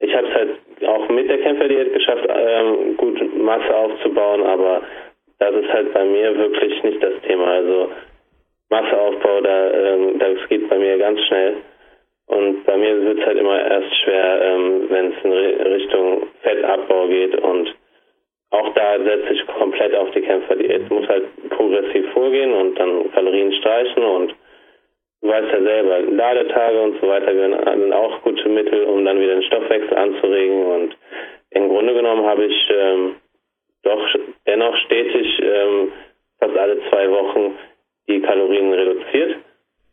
[0.00, 0.50] ich habe es halt
[0.86, 4.82] auch mit der Kämpferdiät geschafft, ähm, gut Masse aufzubauen, aber
[5.38, 7.46] das ist halt bei mir wirklich nicht das Thema.
[7.46, 7.90] Also
[8.68, 11.56] Masseaufbau, da, ähm, das geht bei mir ganz schnell.
[12.26, 15.32] Und bei mir wird es halt immer erst schwer, ähm, wenn es in
[15.72, 17.74] Richtung Fettabbau geht und
[18.56, 20.82] auch da setze ich komplett auf die Kämpferdiät.
[20.82, 24.34] Es muss halt progressiv vorgehen und dann Kalorien streichen und
[25.20, 29.34] du weißt ja selber, Ladetage und so weiter sind auch gute Mittel, um dann wieder
[29.34, 30.96] den Stoffwechsel anzuregen und
[31.50, 33.16] im Grunde genommen habe ich ähm,
[33.82, 34.06] doch
[34.46, 35.92] dennoch stetig ähm,
[36.38, 37.56] fast alle zwei Wochen
[38.08, 39.36] die Kalorien reduziert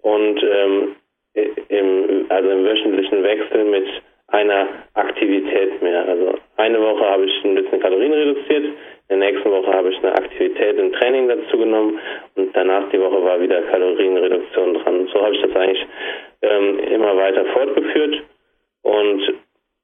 [0.02, 0.96] und ähm,
[1.34, 3.88] im, also im wöchentlichen Wechsel mit
[4.34, 6.08] einer Aktivität mehr.
[6.08, 8.66] Also eine Woche habe ich ein bisschen Kalorien reduziert,
[9.10, 12.00] in der nächsten Woche habe ich eine Aktivität im Training dazu genommen
[12.36, 15.08] und danach die Woche war wieder Kalorienreduktion dran.
[15.14, 15.86] So habe ich das eigentlich
[16.42, 18.24] ähm, immer weiter fortgeführt
[18.82, 19.34] und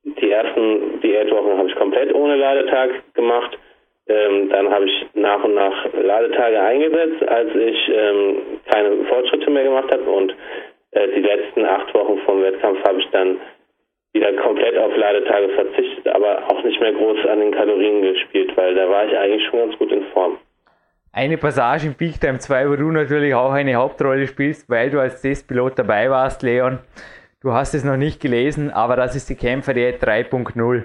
[0.03, 3.55] die ersten Diätwochen habe ich komplett ohne Ladetag gemacht.
[4.07, 8.35] Ähm, dann habe ich nach und nach Ladetage eingesetzt, als ich ähm,
[8.65, 10.33] keine Fortschritte mehr gemacht habe und
[10.91, 13.39] äh, die letzten acht Wochen vom Wettkampf habe ich dann
[14.19, 18.75] wieder komplett auf Ladetage verzichtet, aber auch nicht mehr groß an den Kalorien gespielt, weil
[18.75, 20.37] da war ich eigentlich schon ganz gut in Form.
[21.13, 24.99] Eine Passage im Peak Time 2, wo du natürlich auch eine Hauptrolle spielst, weil du
[24.99, 26.79] als Testpilot dabei warst, Leon.
[27.41, 30.83] Du hast es noch nicht gelesen, aber das ist die Kämpferdiät 3.0.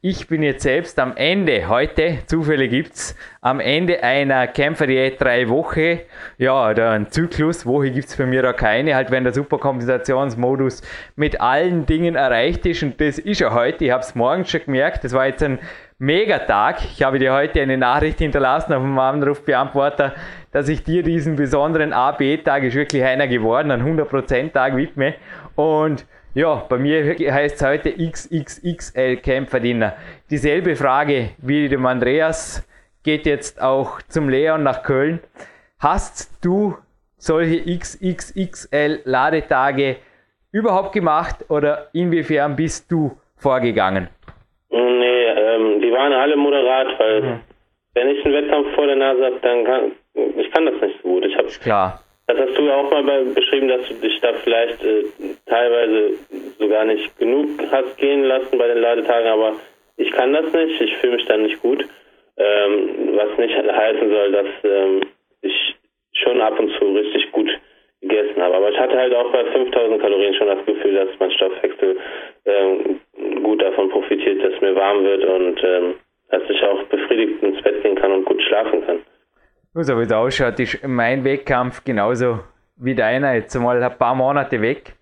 [0.00, 6.00] Ich bin jetzt selbst am Ende, heute, Zufälle gibt's, am Ende einer Kämpferdiät drei Woche,
[6.38, 10.82] ja, da ein Zyklus, Woche gibt's für mich da keine, halt wenn der Superkompensationsmodus
[11.14, 14.64] mit allen Dingen erreicht ist und das ist ja heute, ich habe es morgens schon
[14.64, 15.60] gemerkt, das war jetzt ein
[16.02, 16.82] Megatag.
[16.84, 20.14] Ich habe dir heute eine Nachricht hinterlassen auf dem Anrufbeantworter,
[20.50, 25.14] dass ich dir diesen besonderen AB-Tag ist wirklich einer geworden, ein 100%-Tag widme
[25.54, 29.94] und Ja, bei mir heißt es heute XXXL Kämpferdiener.
[30.30, 32.66] Dieselbe Frage wie dem Andreas
[33.02, 35.20] geht jetzt auch zum Leon nach Köln.
[35.78, 36.78] Hast du
[37.18, 39.98] solche XXXL Ladetage
[40.50, 44.08] überhaupt gemacht oder inwiefern bist du vorgegangen?
[44.70, 45.11] Nee,
[45.92, 47.40] die waren alle moderat, weil mhm.
[47.94, 49.92] wenn ich einen Wettkampf vor der Nase habe, dann kann
[50.36, 51.24] ich kann das nicht so gut.
[51.26, 52.00] Ich habe klar.
[52.26, 55.04] Das hast du ja auch mal bei, beschrieben, dass du dich da vielleicht äh,
[55.46, 56.12] teilweise
[56.58, 59.54] sogar nicht genug hast gehen lassen bei den Ladetagen, aber
[59.96, 60.80] ich kann das nicht.
[60.80, 61.84] Ich fühle mich dann nicht gut.
[62.38, 65.02] Ähm, was nicht heißen soll, dass ähm,
[65.42, 65.74] ich
[66.14, 67.50] schon ab und zu richtig gut
[68.12, 68.54] gegessen habe.
[68.56, 71.96] Aber ich hatte halt auch bei 5000 Kalorien schon das Gefühl, dass mein Stoffwechsel
[72.44, 73.00] ähm,
[73.42, 75.94] gut davon profitiert, dass mir warm wird und ähm,
[76.30, 78.98] dass ich auch befriedigt ins Bett gehen kann und gut schlafen kann.
[79.74, 82.40] So wie es ausschaut, ist mein Wettkampf genauso
[82.76, 84.92] wie deiner jetzt mal ein paar Monate weg.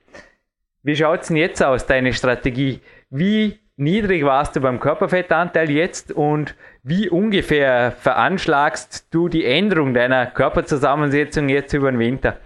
[0.82, 2.80] Wie schaut es denn jetzt aus, deine Strategie?
[3.10, 10.26] Wie niedrig warst du beim Körperfettanteil jetzt und wie ungefähr veranschlagst du die Änderung deiner
[10.26, 12.38] Körperzusammensetzung jetzt über den Winter?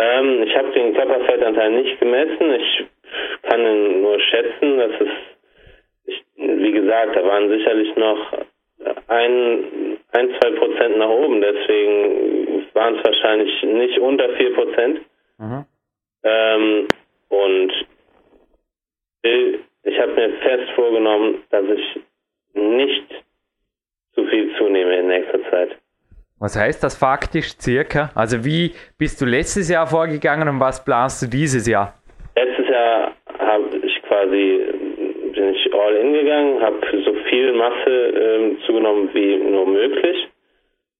[0.00, 2.54] Ähm, ich habe den Körperfettanteil nicht gemessen.
[2.54, 2.86] Ich
[3.42, 4.78] kann ihn nur schätzen.
[4.78, 5.16] Das ist,
[6.06, 8.32] ich, wie gesagt, da waren sicherlich noch
[9.08, 11.42] ein, ein zwei Prozent nach oben.
[11.42, 15.00] Deswegen waren es wahrscheinlich nicht unter vier Prozent.
[15.38, 15.64] Mhm.
[16.22, 16.88] Ähm,
[17.28, 17.72] und
[19.22, 22.00] ich habe mir fest vorgenommen, dass ich
[22.54, 23.24] nicht
[24.14, 25.76] zu viel zunehme in nächster Zeit.
[26.40, 28.10] Was heißt das faktisch circa?
[28.14, 31.92] Also wie bist du letztes Jahr vorgegangen und was planst du dieses Jahr?
[32.34, 34.64] Letztes Jahr habe ich quasi
[35.34, 40.28] bin ich all in gegangen, habe so viel Masse ähm, zugenommen wie nur möglich,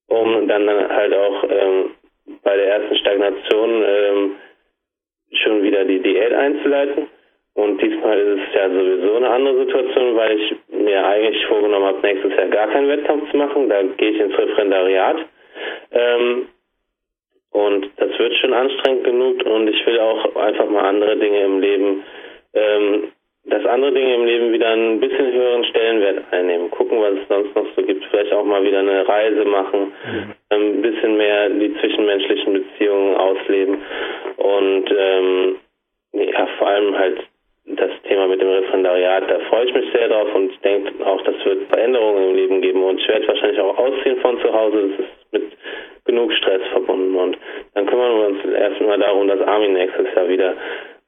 [0.08, 1.90] um dann halt auch ähm,
[2.42, 4.36] bei der ersten Stagnation ähm,
[5.32, 7.08] schon wieder die Diät einzuleiten.
[7.54, 12.00] Und diesmal ist es ja sowieso eine andere Situation, weil ich mir eigentlich vorgenommen habe,
[12.02, 13.68] nächstes Jahr gar keinen Wettkampf zu machen.
[13.68, 15.16] Da gehe ich ins Referendariat.
[15.92, 16.48] Ähm,
[17.52, 21.60] und das wird schon anstrengend genug und ich will auch einfach mal andere Dinge im
[21.60, 22.04] Leben,
[22.54, 23.12] ähm,
[23.44, 26.70] dass andere Dinge im Leben wieder einen bisschen höheren Stellenwert einnehmen.
[26.70, 28.04] Gucken, was es sonst noch so gibt.
[28.04, 30.34] Vielleicht auch mal wieder eine Reise machen, mhm.
[30.50, 33.82] ein bisschen mehr die zwischenmenschlichen Beziehungen ausleben
[34.36, 35.56] und ähm,
[36.12, 37.18] ja, vor allem halt
[37.76, 41.34] das Thema mit dem Referendariat, da freue ich mich sehr drauf und denke auch, das
[41.44, 44.90] wird Veränderungen im Leben geben und ich werde wahrscheinlich auch ausziehen von zu Hause.
[44.90, 45.42] Das ist mit
[46.04, 47.38] genug Stress verbunden und
[47.74, 50.54] dann kümmern wir uns erstmal darum, dass Armin nächstes Jahr wieder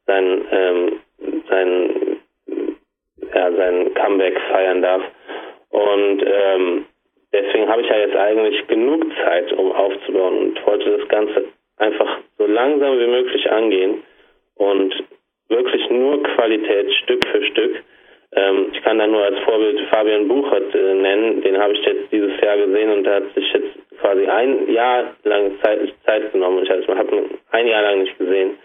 [0.07, 1.01] sein, ähm,
[1.49, 2.17] sein,
[3.35, 5.03] ja, sein Comeback feiern darf.
[5.71, 6.85] Und ähm,
[7.33, 11.45] deswegen habe ich ja jetzt eigentlich genug Zeit, um aufzubauen und wollte das Ganze
[11.79, 14.03] einfach so langsam wie möglich angehen
[14.57, 14.95] und
[15.53, 17.83] wirklich nur Qualität Stück für Stück.
[18.35, 21.43] Ähm, ich kann da nur als Vorbild Fabian Buchert äh, nennen.
[21.43, 25.15] Den habe ich jetzt dieses Jahr gesehen und der hat sich jetzt quasi ein Jahr
[25.25, 26.65] lang Zeit, Zeit genommen.
[26.65, 28.59] Ich habe ein Jahr lang nicht gesehen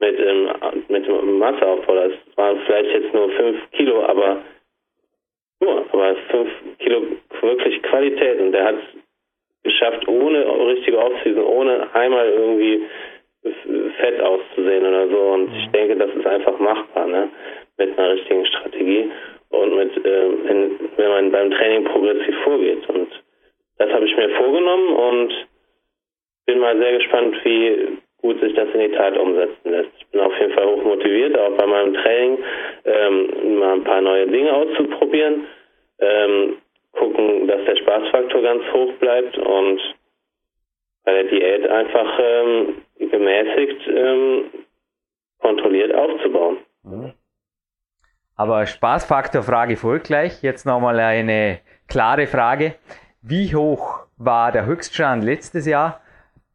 [0.00, 0.48] mit, ähm,
[0.88, 1.94] mit Masseaufbau.
[1.94, 4.38] Das waren vielleicht jetzt nur fünf Kilo, aber
[5.60, 7.02] nur, aber fünf Kilo
[7.40, 9.04] wirklich Qualität und der hat es
[9.62, 12.82] geschafft, ohne richtige Offseason, ohne einmal irgendwie
[13.98, 15.18] fett auszusehen oder so.
[15.18, 15.72] Und ich mhm.
[15.72, 17.28] denke, das ist einfach machbar, ne?
[17.76, 19.10] Mit einer richtigen Strategie
[19.50, 22.88] und mit, äh, in, wenn man beim Training progressiv vorgeht.
[22.88, 23.08] Und
[23.78, 25.46] das habe ich mir vorgenommen und
[26.46, 29.90] bin mal sehr gespannt, wie gut sich das in die Tat umsetzen lässt.
[29.98, 32.38] Ich bin auf jeden Fall hoch motiviert, auch bei meinem Training
[32.84, 35.46] ähm, mal ein paar neue Dinge auszuprobieren,
[35.98, 36.56] ähm,
[36.92, 39.80] gucken, dass der Spaßfaktor ganz hoch bleibt und
[41.04, 44.50] bei der Diät einfach ähm, gemäßigt ähm,
[45.38, 46.58] kontrolliert aufzubauen.
[46.82, 47.12] Mhm.
[48.36, 50.42] Aber Spaßfaktor-Frage folgt gleich.
[50.42, 52.74] Jetzt nochmal eine klare Frage.
[53.22, 56.00] Wie hoch war der Höchststand letztes Jahr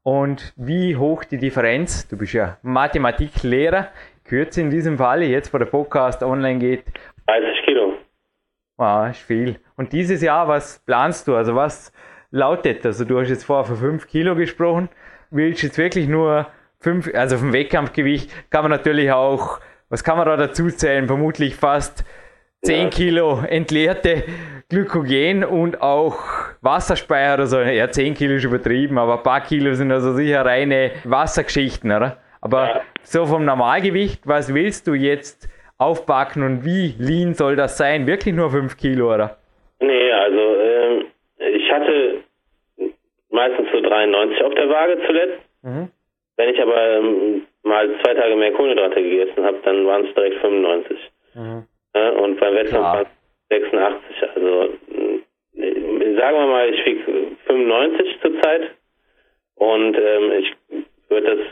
[0.04, 2.08] und wie hoch die Differenz?
[2.08, 3.90] Du bist ja Mathematiklehrer.
[4.26, 6.84] Kürze in diesem Fall, jetzt wo der Podcast online geht.
[7.28, 7.94] 30 Kilo.
[8.78, 9.60] Wow, ist viel.
[9.76, 11.36] Und dieses Jahr, was planst du?
[11.36, 11.92] Also was
[12.32, 12.86] lautet?
[12.86, 14.90] Also du hast jetzt vorher von 5 Kilo gesprochen.
[15.32, 16.48] Willst du jetzt wirklich nur
[16.80, 21.08] 5, also vom Wettkampfgewicht kann man natürlich auch, was kann man da dazu zählen?
[21.08, 22.06] Vermutlich fast
[22.64, 22.90] 10 ja.
[22.90, 24.24] Kilo entleerte
[24.70, 26.20] Glykogen und auch
[26.62, 27.60] Wasserspeicher oder so.
[27.60, 32.18] Ja, 10 Kilo ist übertrieben, aber ein paar Kilo sind also sicher reine Wassergeschichten, oder?
[32.42, 32.82] Aber ja.
[33.04, 38.08] so vom Normalgewicht, was willst du jetzt aufpacken und wie lean soll das sein?
[38.08, 39.38] Wirklich nur 5 Kilo, oder?
[39.80, 41.06] Nee, also ähm,
[41.38, 42.24] ich hatte
[43.40, 45.40] meistens so 93 auf der Waage zuletzt.
[45.64, 45.90] Mhm.
[46.36, 50.42] Wenn ich aber ähm, mal zwei Tage mehr Kohlenhydrate gegessen habe, dann waren es direkt
[50.42, 50.98] 95.
[51.36, 51.64] Mhm.
[51.96, 53.08] Ja, und beim Wettkampf waren
[53.50, 54.30] es 86.
[54.36, 54.70] Also
[56.20, 57.02] sagen wir mal, ich wiege
[57.46, 58.72] 95 zurzeit
[59.56, 60.54] und ähm, ich
[61.10, 61.46] würde das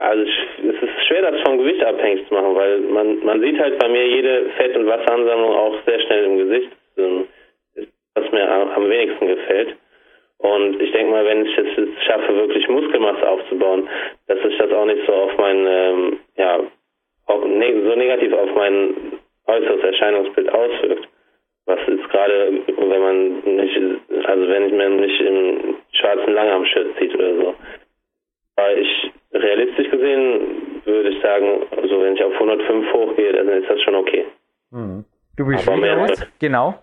[0.00, 3.80] also es ist schwer, das vom Gewicht abhängig zu machen, weil man, man sieht halt
[3.80, 6.70] bei mir jede Fett- und Wasseransammlung auch sehr schnell im Gesicht,
[8.14, 9.76] was mir am wenigsten gefällt.
[10.38, 13.88] Und ich denke mal, wenn ich es schaffe, wirklich Muskelmasse aufzubauen,
[14.28, 16.60] dass sich das auch nicht so auf mein, ähm, ja,
[17.26, 21.08] auf, ne, so negativ auf mein äußeres Erscheinungsbild auswirkt.
[21.66, 23.80] Was ist gerade, wenn man nicht,
[24.26, 27.54] also wenn ich mir nicht im schwarzen Langarm-Shirt sieht oder so.
[28.56, 33.68] Weil ich realistisch gesehen würde ich sagen, also wenn ich auf 105 hochgehe, dann ist
[33.68, 34.24] das schon okay.
[34.70, 35.04] Mhm.
[35.36, 36.26] Du bist Aber wie groß?
[36.38, 36.74] Genau.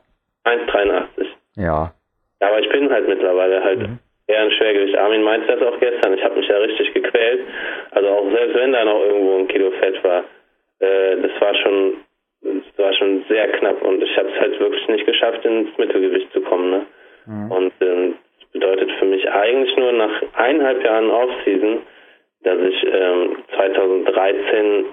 [0.45, 1.25] 1,83.
[1.57, 1.94] Ja.
[2.39, 3.99] Aber ich bin halt mittlerweile halt mhm.
[4.27, 4.97] eher ein Schwergewicht.
[4.97, 6.13] Armin meinte das auch gestern.
[6.13, 7.41] Ich habe mich ja richtig gequält.
[7.91, 10.23] Also auch selbst wenn da noch irgendwo ein Kilo Fett war,
[10.79, 11.97] äh, das war schon,
[12.41, 16.31] das war schon sehr knapp und ich habe es halt wirklich nicht geschafft, ins Mittelgewicht
[16.33, 16.71] zu kommen.
[16.71, 16.85] Ne?
[17.25, 17.51] Mhm.
[17.51, 21.81] Und äh, das bedeutet für mich eigentlich nur nach eineinhalb Jahren Offseason
[22.45, 24.85] dass ich ähm, 2013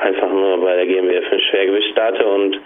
[0.00, 2.60] einfach nur bei der GmbF für Schwergewicht starte und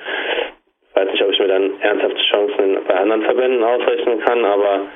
[0.94, 4.86] weiß nicht, ob ich mir dann ernsthafte Chancen bei anderen Verbänden ausrechnen kann, aber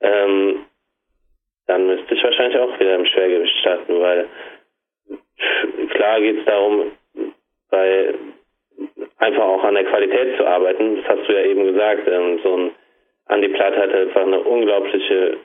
[0.00, 0.64] ähm,
[1.66, 4.28] dann müsste ich wahrscheinlich auch wieder im Schwergewicht starten, weil
[5.90, 6.92] klar geht es darum,
[7.70, 8.14] bei
[9.18, 10.96] einfach auch an der Qualität zu arbeiten.
[10.96, 12.08] Das hast du ja eben gesagt.
[12.08, 12.70] Ähm, so ein
[13.26, 15.38] Andi Platt hat einfach eine unglaubliche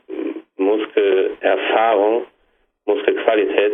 [0.58, 2.26] Muskelerfahrung
[2.86, 3.74] Muskelqualität.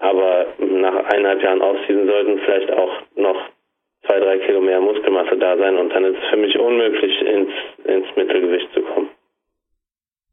[0.00, 3.48] Aber nach eineinhalb Jahren Offseason sollten vielleicht auch noch
[4.08, 7.50] zwei, drei Kilo mehr Muskelmasse da sein und dann ist es für mich unmöglich, ins,
[7.84, 9.10] ins Mittelgewicht zu kommen.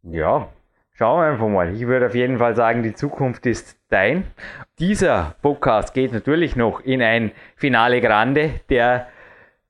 [0.04, 0.48] Ja,
[0.94, 1.74] schauen wir einfach mal.
[1.74, 4.24] Ich würde auf jeden Fall sagen, die Zukunft ist dein.
[4.80, 9.08] Dieser Podcast geht natürlich noch in ein Finale Grande, der,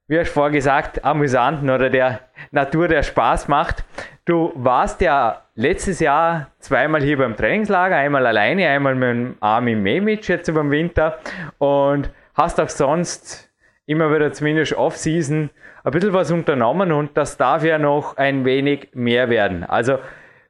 [0.08, 2.20] wie hast vorher gesagt, amüsanten oder der
[2.52, 3.84] Natur, der Spaß macht.
[4.26, 10.28] Du warst ja letztes Jahr zweimal hier beim Trainingslager, einmal alleine, einmal mit Armin Memic
[10.28, 11.18] jetzt über den Winter
[11.60, 13.55] und hast auch sonst
[13.86, 15.50] immer wieder zumindest Off-Season
[15.84, 19.63] ein bisschen was unternommen und das darf ja noch ein wenig mehr werden.
[19.63, 20.00] Also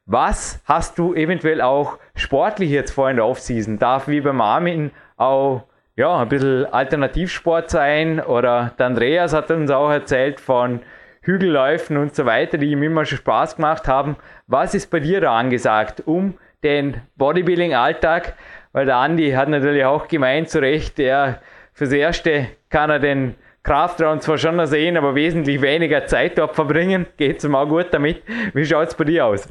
[0.06, 3.78] was hast du eventuell auch sportlich jetzt vor in der Off-Season?
[3.78, 5.64] Darf wie beim Armin auch
[5.96, 10.80] ja, ein bisschen Alternativsport sein oder der Andreas hat uns auch erzählt von
[11.22, 14.16] Hügelläufen und so weiter, die ihm immer schon Spaß gemacht haben.
[14.46, 18.34] Was ist bei dir da angesagt, um den Bodybuilding-Alltag?
[18.72, 21.40] Weil der Andi hat natürlich auch gemeint, zu Recht, er
[21.76, 26.54] fürs Erste kann er den Kraftraum zwar schon noch sehen, aber wesentlich weniger Zeit dort
[26.54, 27.06] verbringen.
[27.18, 28.22] Geht es ihm auch gut damit.
[28.54, 29.48] Wie schaut es bei dir aus?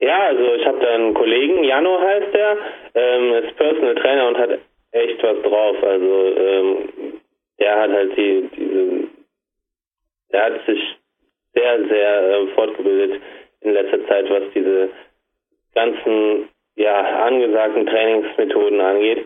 [0.00, 2.56] Ja, also ich habe da einen Kollegen, Jano heißt der,
[2.94, 4.50] ähm, ist Personal Trainer und hat
[4.92, 5.76] echt was drauf.
[5.82, 6.88] Also ähm,
[7.58, 9.06] der hat halt die, diese
[10.30, 10.80] er hat sich
[11.54, 13.22] sehr, sehr äh, fortgebildet
[13.62, 14.90] in letzter Zeit, was diese
[15.74, 19.24] ganzen ja, angesagten Trainingsmethoden angeht,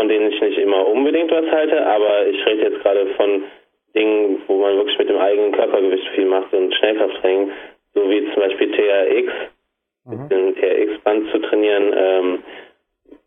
[0.00, 3.42] von denen ich nicht immer unbedingt was halte, aber ich rede jetzt gerade von
[3.94, 7.50] Dingen, wo man wirklich mit dem eigenen Körpergewicht viel macht und Schnellkrafttraining,
[7.92, 9.32] so wie zum Beispiel TRX,
[10.06, 10.22] mhm.
[10.22, 12.38] mit dem TRX-Band zu trainieren, ähm,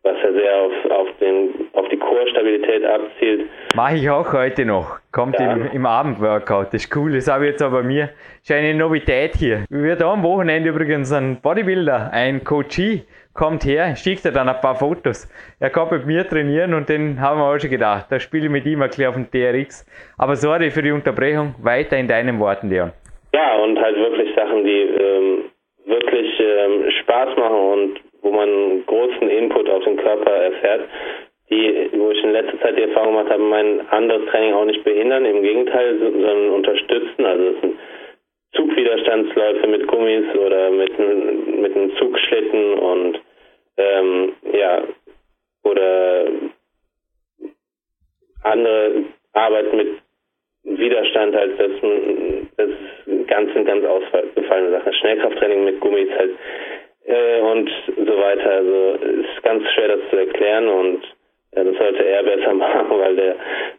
[0.01, 3.49] was ja sehr auf, auf, den, auf die Chorstabilität abzielt.
[3.75, 4.97] Mache ich auch heute noch.
[5.12, 5.53] Kommt ja.
[5.53, 6.73] im, im Abendworkout.
[6.73, 7.13] Das ist cool.
[7.13, 8.07] Das habe ich jetzt aber bei mir.
[8.07, 9.65] Das ist eine Novität hier.
[9.69, 14.61] Wir da am Wochenende übrigens ein Bodybuilder, ein Coachie, kommt her, schickt er dann ein
[14.61, 15.27] paar Fotos.
[15.59, 18.05] Er kommt mit mir trainieren und den haben wir auch schon gedacht.
[18.09, 19.85] Da spiele ich mit ihm bisschen auf dem TRX.
[20.17, 21.55] Aber sorry für die Unterbrechung.
[21.61, 22.91] Weiter in deinen Worten, Leon.
[23.33, 25.45] Ja, und halt wirklich Sachen, die ähm,
[25.85, 30.81] wirklich ähm, Spaß machen und wo man großen Input auf den Körper erfährt,
[31.49, 34.83] die, wo ich in letzter Zeit die Erfahrung gemacht habe, mein anderes Training auch nicht
[34.83, 37.25] behindern, im Gegenteil, sondern unterstützen.
[37.25, 37.75] Also es sind
[38.53, 43.19] Zugwiderstandsläufe mit Gummis oder mit, mit einem Zugschlitten und
[43.77, 44.83] ähm, ja,
[45.63, 46.25] oder
[48.43, 49.87] andere Arbeit mit
[50.63, 51.71] Widerstand halt, das,
[52.57, 54.93] das ist ganz, ganz ausgefallene Sache.
[54.93, 56.31] Schnellkrafttraining mit Gummis halt
[57.05, 58.51] äh, und so weiter.
[58.51, 61.03] Also ist ganz schwer das zu erklären und
[61.55, 63.36] ja, das sollte er besser machen, weil der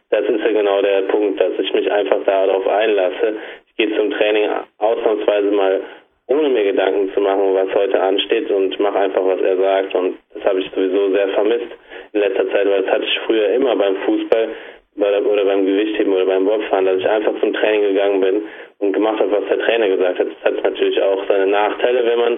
[0.09, 3.35] das ist ja genau der Punkt, dass ich mich einfach darauf einlasse.
[3.77, 5.81] Gehe zum Training ausnahmsweise mal
[6.27, 9.93] ohne mir Gedanken zu machen, was heute ansteht und mache einfach, was er sagt.
[9.93, 11.71] Und das habe ich sowieso sehr vermisst
[12.13, 14.49] in letzter Zeit, weil das hatte ich früher immer beim Fußball.
[14.97, 18.43] oder beim Gewichtheben oder beim Bobfahren, dass ich einfach zum Training gegangen bin
[18.79, 20.27] und gemacht habe, was der Trainer gesagt hat.
[20.27, 22.37] Das hat natürlich auch seine Nachteile, wenn man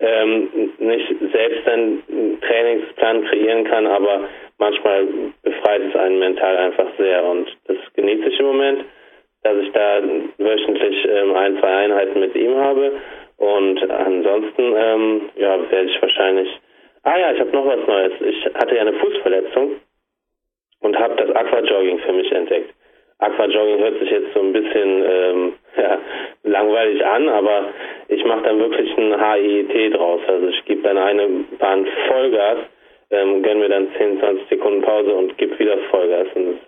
[0.00, 4.20] ähm, nicht selbst einen Trainingsplan kreieren kann, aber
[4.58, 5.06] manchmal
[5.42, 8.84] befreit es einen mental einfach sehr und das genieße ich im Moment,
[9.46, 10.00] dass ich da
[10.38, 12.92] wöchentlich ähm, ein, zwei Einheiten mit ihm habe
[13.38, 16.48] und ansonsten ähm, ja, werde ich wahrscheinlich
[17.06, 18.14] Ah ja, ich habe noch was Neues.
[18.18, 19.76] Ich hatte ja eine Fußverletzung
[20.80, 22.74] und habe das Aquajogging für mich entdeckt.
[23.20, 25.98] Aquajogging hört sich jetzt so ein bisschen ähm, ja,
[26.42, 27.68] langweilig an, aber
[28.08, 30.20] ich mache dann wirklich ein HIET draus.
[30.26, 31.28] Also ich gebe dann eine
[31.60, 32.58] Bahn Vollgas,
[33.10, 36.26] ähm, gönne mir dann 10, 20 Sekunden Pause und gebe wieder Vollgas.
[36.34, 36.58] Und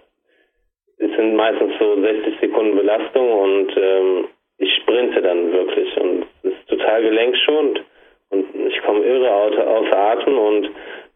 [0.98, 4.28] es sind meistens so 60 Sekunden Belastung und ähm,
[4.58, 7.82] ich sprinte dann wirklich und es ist total gelenkschonend
[8.30, 10.70] und ich komme irre außer Atem und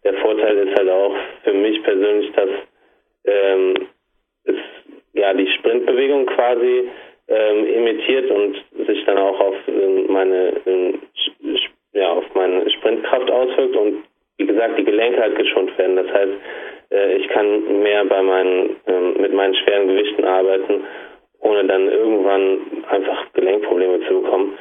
[0.04, 1.14] der Vorteil ist halt auch
[1.44, 2.48] für mich persönlich, dass
[3.24, 3.88] ähm,
[4.44, 4.56] es
[5.12, 6.88] ja die Sprintbewegung quasi
[7.28, 11.02] ähm, imitiert und sich dann auch auf ähm, meine ähm,
[11.92, 14.04] ja auf meine Sprintkraft auswirkt und
[14.38, 15.96] wie gesagt die Gelenke halt geschont werden.
[15.96, 16.32] Das heißt,
[16.90, 18.76] äh, ich kann mehr bei meinen
[19.18, 20.84] mit meinen schweren Gewichten arbeiten,
[21.40, 24.58] ohne dann irgendwann einfach Gelenkprobleme zu bekommen.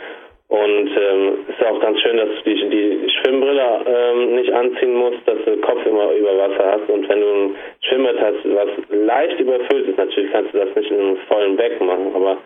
[0.52, 5.26] Und ähm, ist auch ganz schön, dass du die, die Schwimmbrille ähm, nicht anziehen musst,
[5.26, 6.90] dass du den Kopf immer über Wasser hast.
[6.90, 7.56] Und wenn du ein
[7.88, 11.88] Schwimmbad hast, was leicht überfüllt ist, natürlich kannst du das nicht in einem vollen Becken
[11.88, 12.38] machen, aber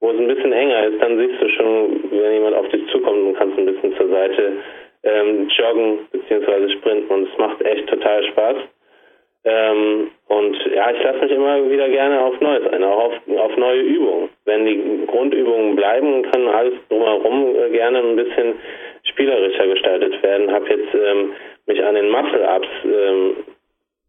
[0.00, 3.26] wo es ein bisschen enger ist, dann siehst du schon, wenn jemand auf dich zukommt
[3.26, 4.52] und kannst ein bisschen zur Seite
[5.02, 6.70] ähm, joggen bzw.
[6.78, 8.56] sprinten und es macht echt total Spaß.
[9.44, 13.56] Ähm, und ja, ich lasse mich immer wieder gerne auf Neues ein, auch auf, auf
[13.56, 14.28] neue Übungen.
[14.44, 18.54] Wenn die Grundübungen bleiben, kann alles drumherum äh, gerne ein bisschen
[19.04, 20.52] spielerischer gestaltet werden.
[20.52, 21.32] Habe jetzt ähm,
[21.66, 23.36] mich an den Muscle-Ups ähm,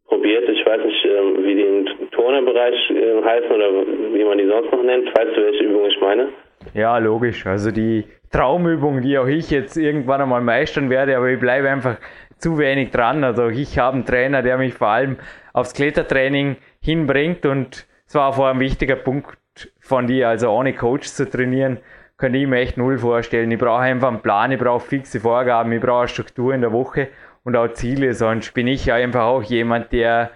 [0.08, 0.50] probiert.
[0.50, 3.72] Ich weiß nicht, ähm, wie die im Turnerbereich äh, heißen oder
[4.14, 5.08] wie man die sonst noch nennt.
[5.08, 6.30] Weißt du, welche Übung ich meine?
[6.74, 7.46] Ja, logisch.
[7.46, 11.98] Also die Traumübung, die auch ich jetzt irgendwann einmal meistern werde, aber ich bleibe einfach
[12.40, 13.24] zu wenig dran.
[13.24, 15.18] Also ich habe einen Trainer, der mich vor allem
[15.54, 19.38] aufs Klettertraining hinbringt und es war vor ein wichtiger Punkt
[19.80, 21.78] von dir, also ohne Coach zu trainieren,
[22.18, 23.52] könnte ich mir echt null vorstellen.
[23.52, 27.10] Ich brauche einfach einen Plan, ich brauche fixe Vorgaben, ich brauche Struktur in der Woche
[27.44, 30.32] und auch Ziele, sonst bin ich einfach auch jemand, der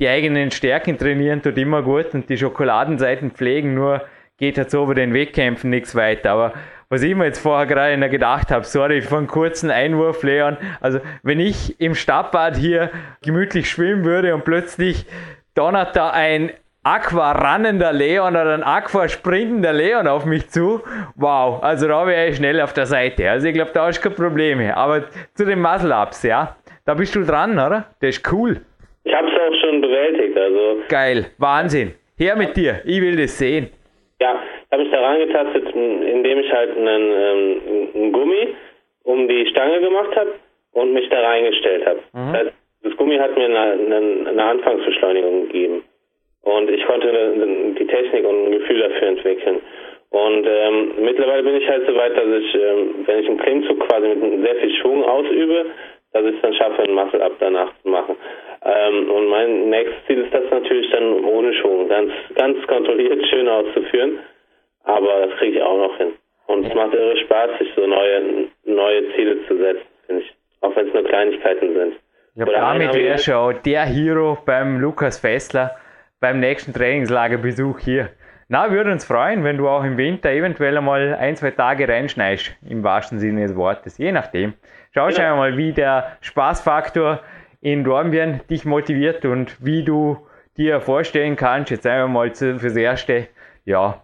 [0.00, 4.02] die eigenen Stärken trainieren tut immer gut und die Schokoladenseiten pflegen, nur
[4.36, 6.32] geht halt so über den Wettkämpfen nichts weiter.
[6.32, 6.52] Aber
[6.94, 10.56] was ich mir jetzt vorher gerade gedacht habe, sorry für einen kurzen Einwurf, Leon.
[10.80, 12.90] Also, wenn ich im Stadtbad hier
[13.20, 15.04] gemütlich schwimmen würde und plötzlich
[15.56, 16.52] donnert da ein
[16.84, 20.82] aquarannender Leon oder ein aquasprintender Leon auf mich zu,
[21.16, 23.28] wow, also da wäre ich schnell auf der Seite.
[23.28, 24.76] Also, ich glaube, da hast du keine Probleme.
[24.76, 25.02] Aber
[25.34, 27.86] zu den Muscle-Ups, ja, da bist du dran, oder?
[28.00, 28.60] Das ist cool.
[29.02, 30.82] Ich habe es auch schon bewältigt, also.
[30.88, 31.94] Geil, Wahnsinn.
[32.16, 33.70] Her mit dir, ich will das sehen.
[34.20, 38.54] Ja, habe ich da rangetastet, indem ich halt einen, ähm, einen Gummi
[39.04, 40.34] um die Stange gemacht habe
[40.72, 42.00] und mich da reingestellt habe.
[42.12, 42.32] Mhm.
[42.32, 42.52] Das, heißt,
[42.84, 45.84] das Gummi hat mir eine, eine, eine, Anfangsbeschleunigung gegeben.
[46.42, 49.60] Und ich konnte die Technik und ein Gefühl dafür entwickeln.
[50.10, 53.80] Und ähm, mittlerweile bin ich halt so weit, dass ich, ähm, wenn ich einen Klimmzug
[53.80, 55.66] quasi mit sehr viel Schwung ausübe,
[56.14, 58.16] dass ich es dann schaffe, einen Muscle-Up danach zu machen.
[58.64, 63.48] Ähm, und mein nächstes Ziel ist das natürlich dann ohne Schwung, ganz, ganz kontrolliert schön
[63.48, 64.20] auszuführen.
[64.84, 66.12] Aber das kriege ich auch noch hin.
[66.46, 70.34] Und es macht irre Spaß, sich so neue, neue Ziele zu setzen, finde ich.
[70.60, 71.94] Auch wenn es nur Kleinigkeiten sind.
[72.36, 75.76] Ja, damit wäre schon der Hero beim Lukas Fessler
[76.20, 78.10] beim nächsten Trainingslagerbesuch hier.
[78.48, 82.52] Na, würde uns freuen, wenn du auch im Winter eventuell einmal ein, zwei Tage reinschneist,
[82.68, 84.54] im wahrsten Sinne des Wortes, je nachdem.
[84.92, 85.16] Schau ja.
[85.16, 85.36] Genau.
[85.36, 87.20] mal, wie der Spaßfaktor
[87.60, 90.18] in Dornbirn dich motiviert und wie du
[90.56, 93.28] dir vorstellen kannst, jetzt einmal mal fürs Erste,
[93.64, 94.02] ja,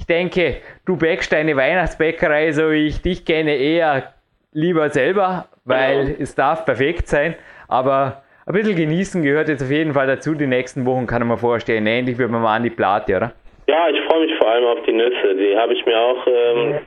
[0.00, 4.14] ich denke, du bäckst deine Weihnachtsbäckerei, so wie ich dich kenne, eher
[4.52, 6.16] lieber selber, weil genau.
[6.20, 7.34] es darf perfekt sein.
[7.68, 10.34] Aber ein bisschen genießen gehört jetzt auf jeden Fall dazu.
[10.34, 11.86] Die nächsten Wochen kann ich mir vorstellen.
[11.86, 13.32] Ähnlich wie man mal an die Platte, oder?
[13.70, 15.36] Ja, ich freue mich vor allem auf die Nüsse.
[15.36, 16.80] Die habe ich mir auch ähm,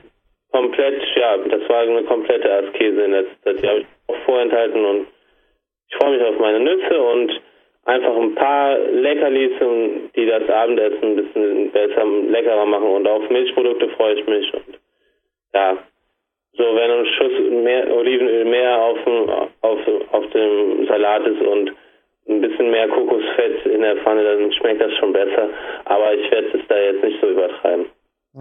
[0.52, 3.62] komplett, ja, das war eine komplette Askese in letzter Zeit.
[3.62, 5.06] Die habe ich auch vorenthalten und
[5.88, 7.40] ich freue mich auf meine Nüsse und
[7.86, 9.52] einfach ein paar Leckerlis,
[10.14, 12.88] die das Abendessen ein bisschen besser, leckerer machen.
[12.88, 14.52] Und auf Milchprodukte freue ich mich.
[14.52, 14.78] Und
[15.54, 15.78] ja,
[16.52, 17.32] so wenn ein Schuss
[17.64, 19.78] mehr Olivenöl mehr auf dem, auf,
[20.12, 21.72] auf dem Salat ist und
[22.28, 25.48] ein bisschen mehr Kokosfett in der Pfanne, dann schmeckt das schon besser.
[25.84, 27.86] Aber ich werde es da jetzt nicht so übertreiben.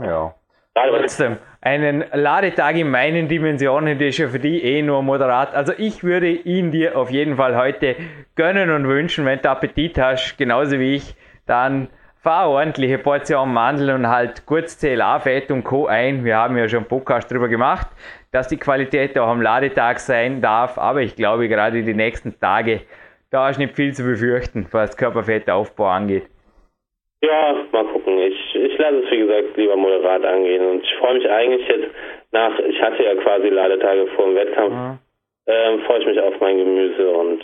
[0.01, 0.33] Ja.
[0.75, 5.53] Trotzdem, einen Ladetag in meinen Dimensionen, das ist ja für die eh nur moderat.
[5.53, 7.95] Also ich würde ihn dir auf jeden Fall heute
[8.35, 11.15] gönnen und wünschen, wenn du Appetit hast, genauso wie ich,
[11.45, 11.89] dann
[12.23, 15.85] fahr ordentliche Portion Mandeln und halt kurz CLA-Fett und Co.
[15.85, 16.25] ein.
[16.25, 17.87] Wir haben ja schon einen Podcast darüber gemacht,
[18.31, 20.79] dass die Qualität auch am Ladetag sein darf.
[20.79, 22.81] Aber ich glaube, gerade die nächsten Tage,
[23.33, 26.27] da ist nicht viel zu befürchten, was Körperfettaufbau angeht.
[27.21, 28.19] Ja, mal gucken.
[28.19, 30.63] Ich, ich lasse es, wie gesagt, lieber moderat angehen.
[30.69, 31.87] Und ich freue mich eigentlich jetzt
[32.31, 34.99] nach, ich hatte ja quasi Ladetage vor dem Wettkampf, mhm.
[35.47, 37.09] ähm, freue ich mich auf mein Gemüse.
[37.09, 37.43] Und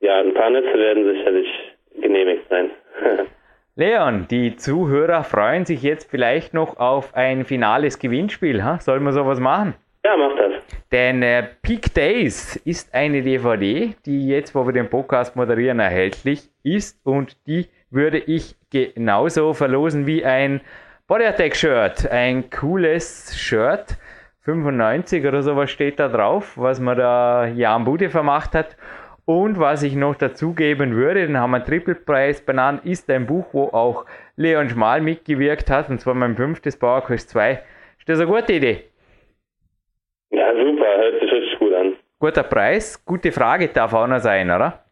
[0.00, 1.48] ja, ein paar Nüsse werden sicherlich
[2.00, 2.70] genehmigt sein.
[3.76, 8.62] Leon, die Zuhörer freuen sich jetzt vielleicht noch auf ein finales Gewinnspiel.
[8.62, 8.78] Ha?
[8.80, 9.74] Sollen wir sowas machen?
[10.02, 10.62] Ja, mach das.
[10.90, 16.48] Denn äh, Peak Days ist eine DVD, die jetzt, wo wir den Podcast moderieren, erhältlich
[16.62, 20.62] ist und die würde ich genauso verlosen wie ein
[21.06, 22.10] Body Attack Shirt.
[22.10, 23.98] Ein cooles Shirt.
[24.42, 28.76] 95 oder sowas steht da drauf, was man da Jan Bude vermacht hat.
[29.26, 33.64] Und was ich noch dazugeben würde, den haben wir Triple-Preis benannt, ist ein Buch, wo
[33.68, 37.62] auch Leon Schmal mitgewirkt hat, und zwar mein fünftes Power Quest 2.
[37.98, 38.89] Ist das eine gute Idee?
[40.30, 41.96] Ja, super, hört sich richtig gut an.
[42.18, 44.84] Guter Preis, gute Frage darf auch noch sein, oder?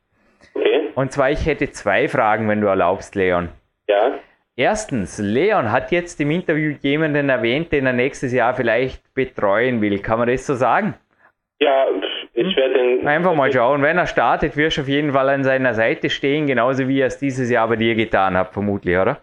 [0.54, 0.88] Okay.
[0.94, 3.50] Und zwar, ich hätte zwei Fragen, wenn du erlaubst, Leon.
[3.88, 4.18] Ja.
[4.56, 10.00] Erstens, Leon hat jetzt im Interview jemanden erwähnt, den er nächstes Jahr vielleicht betreuen will.
[10.00, 10.94] Kann man das so sagen?
[11.60, 11.86] Ja,
[12.34, 13.06] ich werde den.
[13.06, 13.82] Einfach mal schauen.
[13.82, 17.06] Wenn er startet, wirst du auf jeden Fall an seiner Seite stehen, genauso wie er
[17.06, 19.18] es dieses Jahr bei dir getan hat, vermutlich, oder?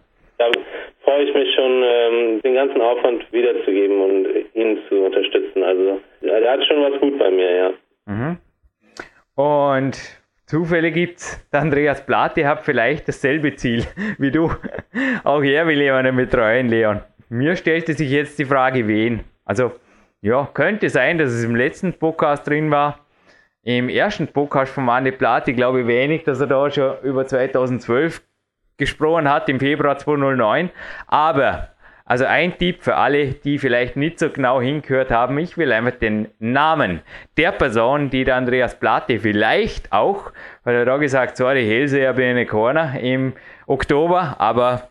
[1.16, 5.63] Freue ich mich schon, ähm, den ganzen Aufwand wiederzugeben und ihn zu unterstützen.
[5.63, 7.72] Also, er hat schon was gut bei mir, ja.
[8.05, 8.38] Mhm.
[9.36, 9.97] Und
[10.45, 11.47] Zufälle gibt's.
[11.53, 13.86] Der Andreas Plate hat vielleicht dasselbe Ziel
[14.18, 14.51] wie du.
[15.24, 16.99] Auch er will jemanden betreuen, Leon.
[17.30, 19.22] Mir stellte sich jetzt die Frage, wen.
[19.45, 19.72] Also,
[20.22, 23.05] ja, könnte sein, dass es im letzten Podcast drin war.
[23.63, 28.22] Im ersten Podcast von Manne Plati glaube ich wenig, dass er da schon über 2012
[28.78, 30.69] gesprochen hat, im Februar 2009.
[31.07, 31.69] Aber,
[32.05, 35.97] also ein Tipp für alle, die vielleicht nicht so genau hingehört haben, ich will einfach
[35.99, 37.01] den Namen
[37.38, 40.32] der Person, die der Andreas Platte vielleicht auch,
[40.63, 43.34] weil er da gesagt, sorry, Helse, ich bin eine Corner im
[43.65, 44.89] Oktober, aber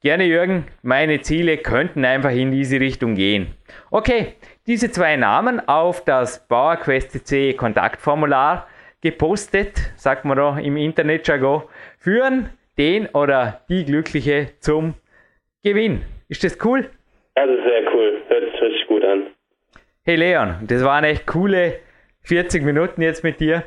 [0.00, 3.54] gerne Jürgen, meine Ziele könnten einfach in diese Richtung gehen.
[3.90, 4.34] Okay,
[4.66, 8.66] diese zwei Namen auf das PowerQuest Kontaktformular
[9.00, 11.62] gepostet, sagt man da im Internetjargon,
[11.98, 14.94] führen den oder die Glückliche zum
[15.62, 16.02] Gewinn.
[16.28, 16.90] Ist das cool?
[17.34, 18.22] Das ist sehr cool.
[18.28, 19.26] Hört sich richtig gut an.
[20.04, 21.80] Hey Leon, das waren echt coole
[22.22, 23.64] 40 Minuten jetzt mit dir.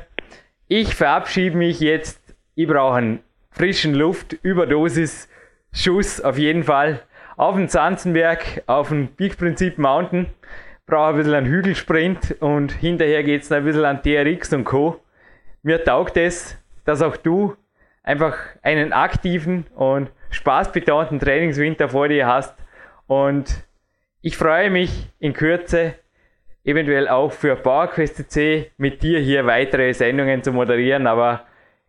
[0.68, 2.34] Ich verabschiede mich jetzt.
[2.54, 5.28] Ich brauche einen frischen Luft, Überdosis,
[5.72, 7.00] Schuss auf jeden Fall.
[7.36, 10.26] Auf den Zanzenberg, auf den Big Prinzip Mountain
[10.90, 15.00] brauche ein bisschen einen Hügelsprint und hinterher geht es ein bisschen an TRX und Co.
[15.62, 17.56] Mir taugt es, dass auch du
[18.02, 22.54] einfach einen aktiven und spaßbetonten Trainingswinter vor dir hast.
[23.06, 23.66] Und
[24.22, 25.94] ich freue mich in Kürze
[26.64, 31.46] eventuell auch für PowerQuest C mit dir hier weitere Sendungen zu moderieren, aber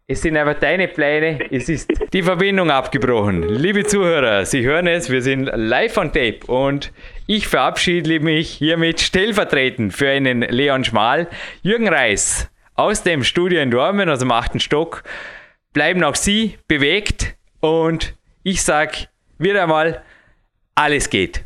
[0.07, 1.39] es sind einfach deine Pläne.
[1.51, 3.43] Es ist die Verbindung abgebrochen.
[3.43, 6.91] Liebe Zuhörer, Sie hören es, wir sind live on tape und
[7.28, 11.28] ich verabschiede mich hiermit stellvertretend für einen Leon Schmal,
[11.62, 15.03] Jürgen Reis aus dem Studio in Dormen, aus dem achten Stock.
[15.74, 18.14] Bleiben auch Sie bewegt und
[18.44, 19.08] ich sage
[19.38, 20.04] wieder einmal,
[20.76, 21.46] alles geht.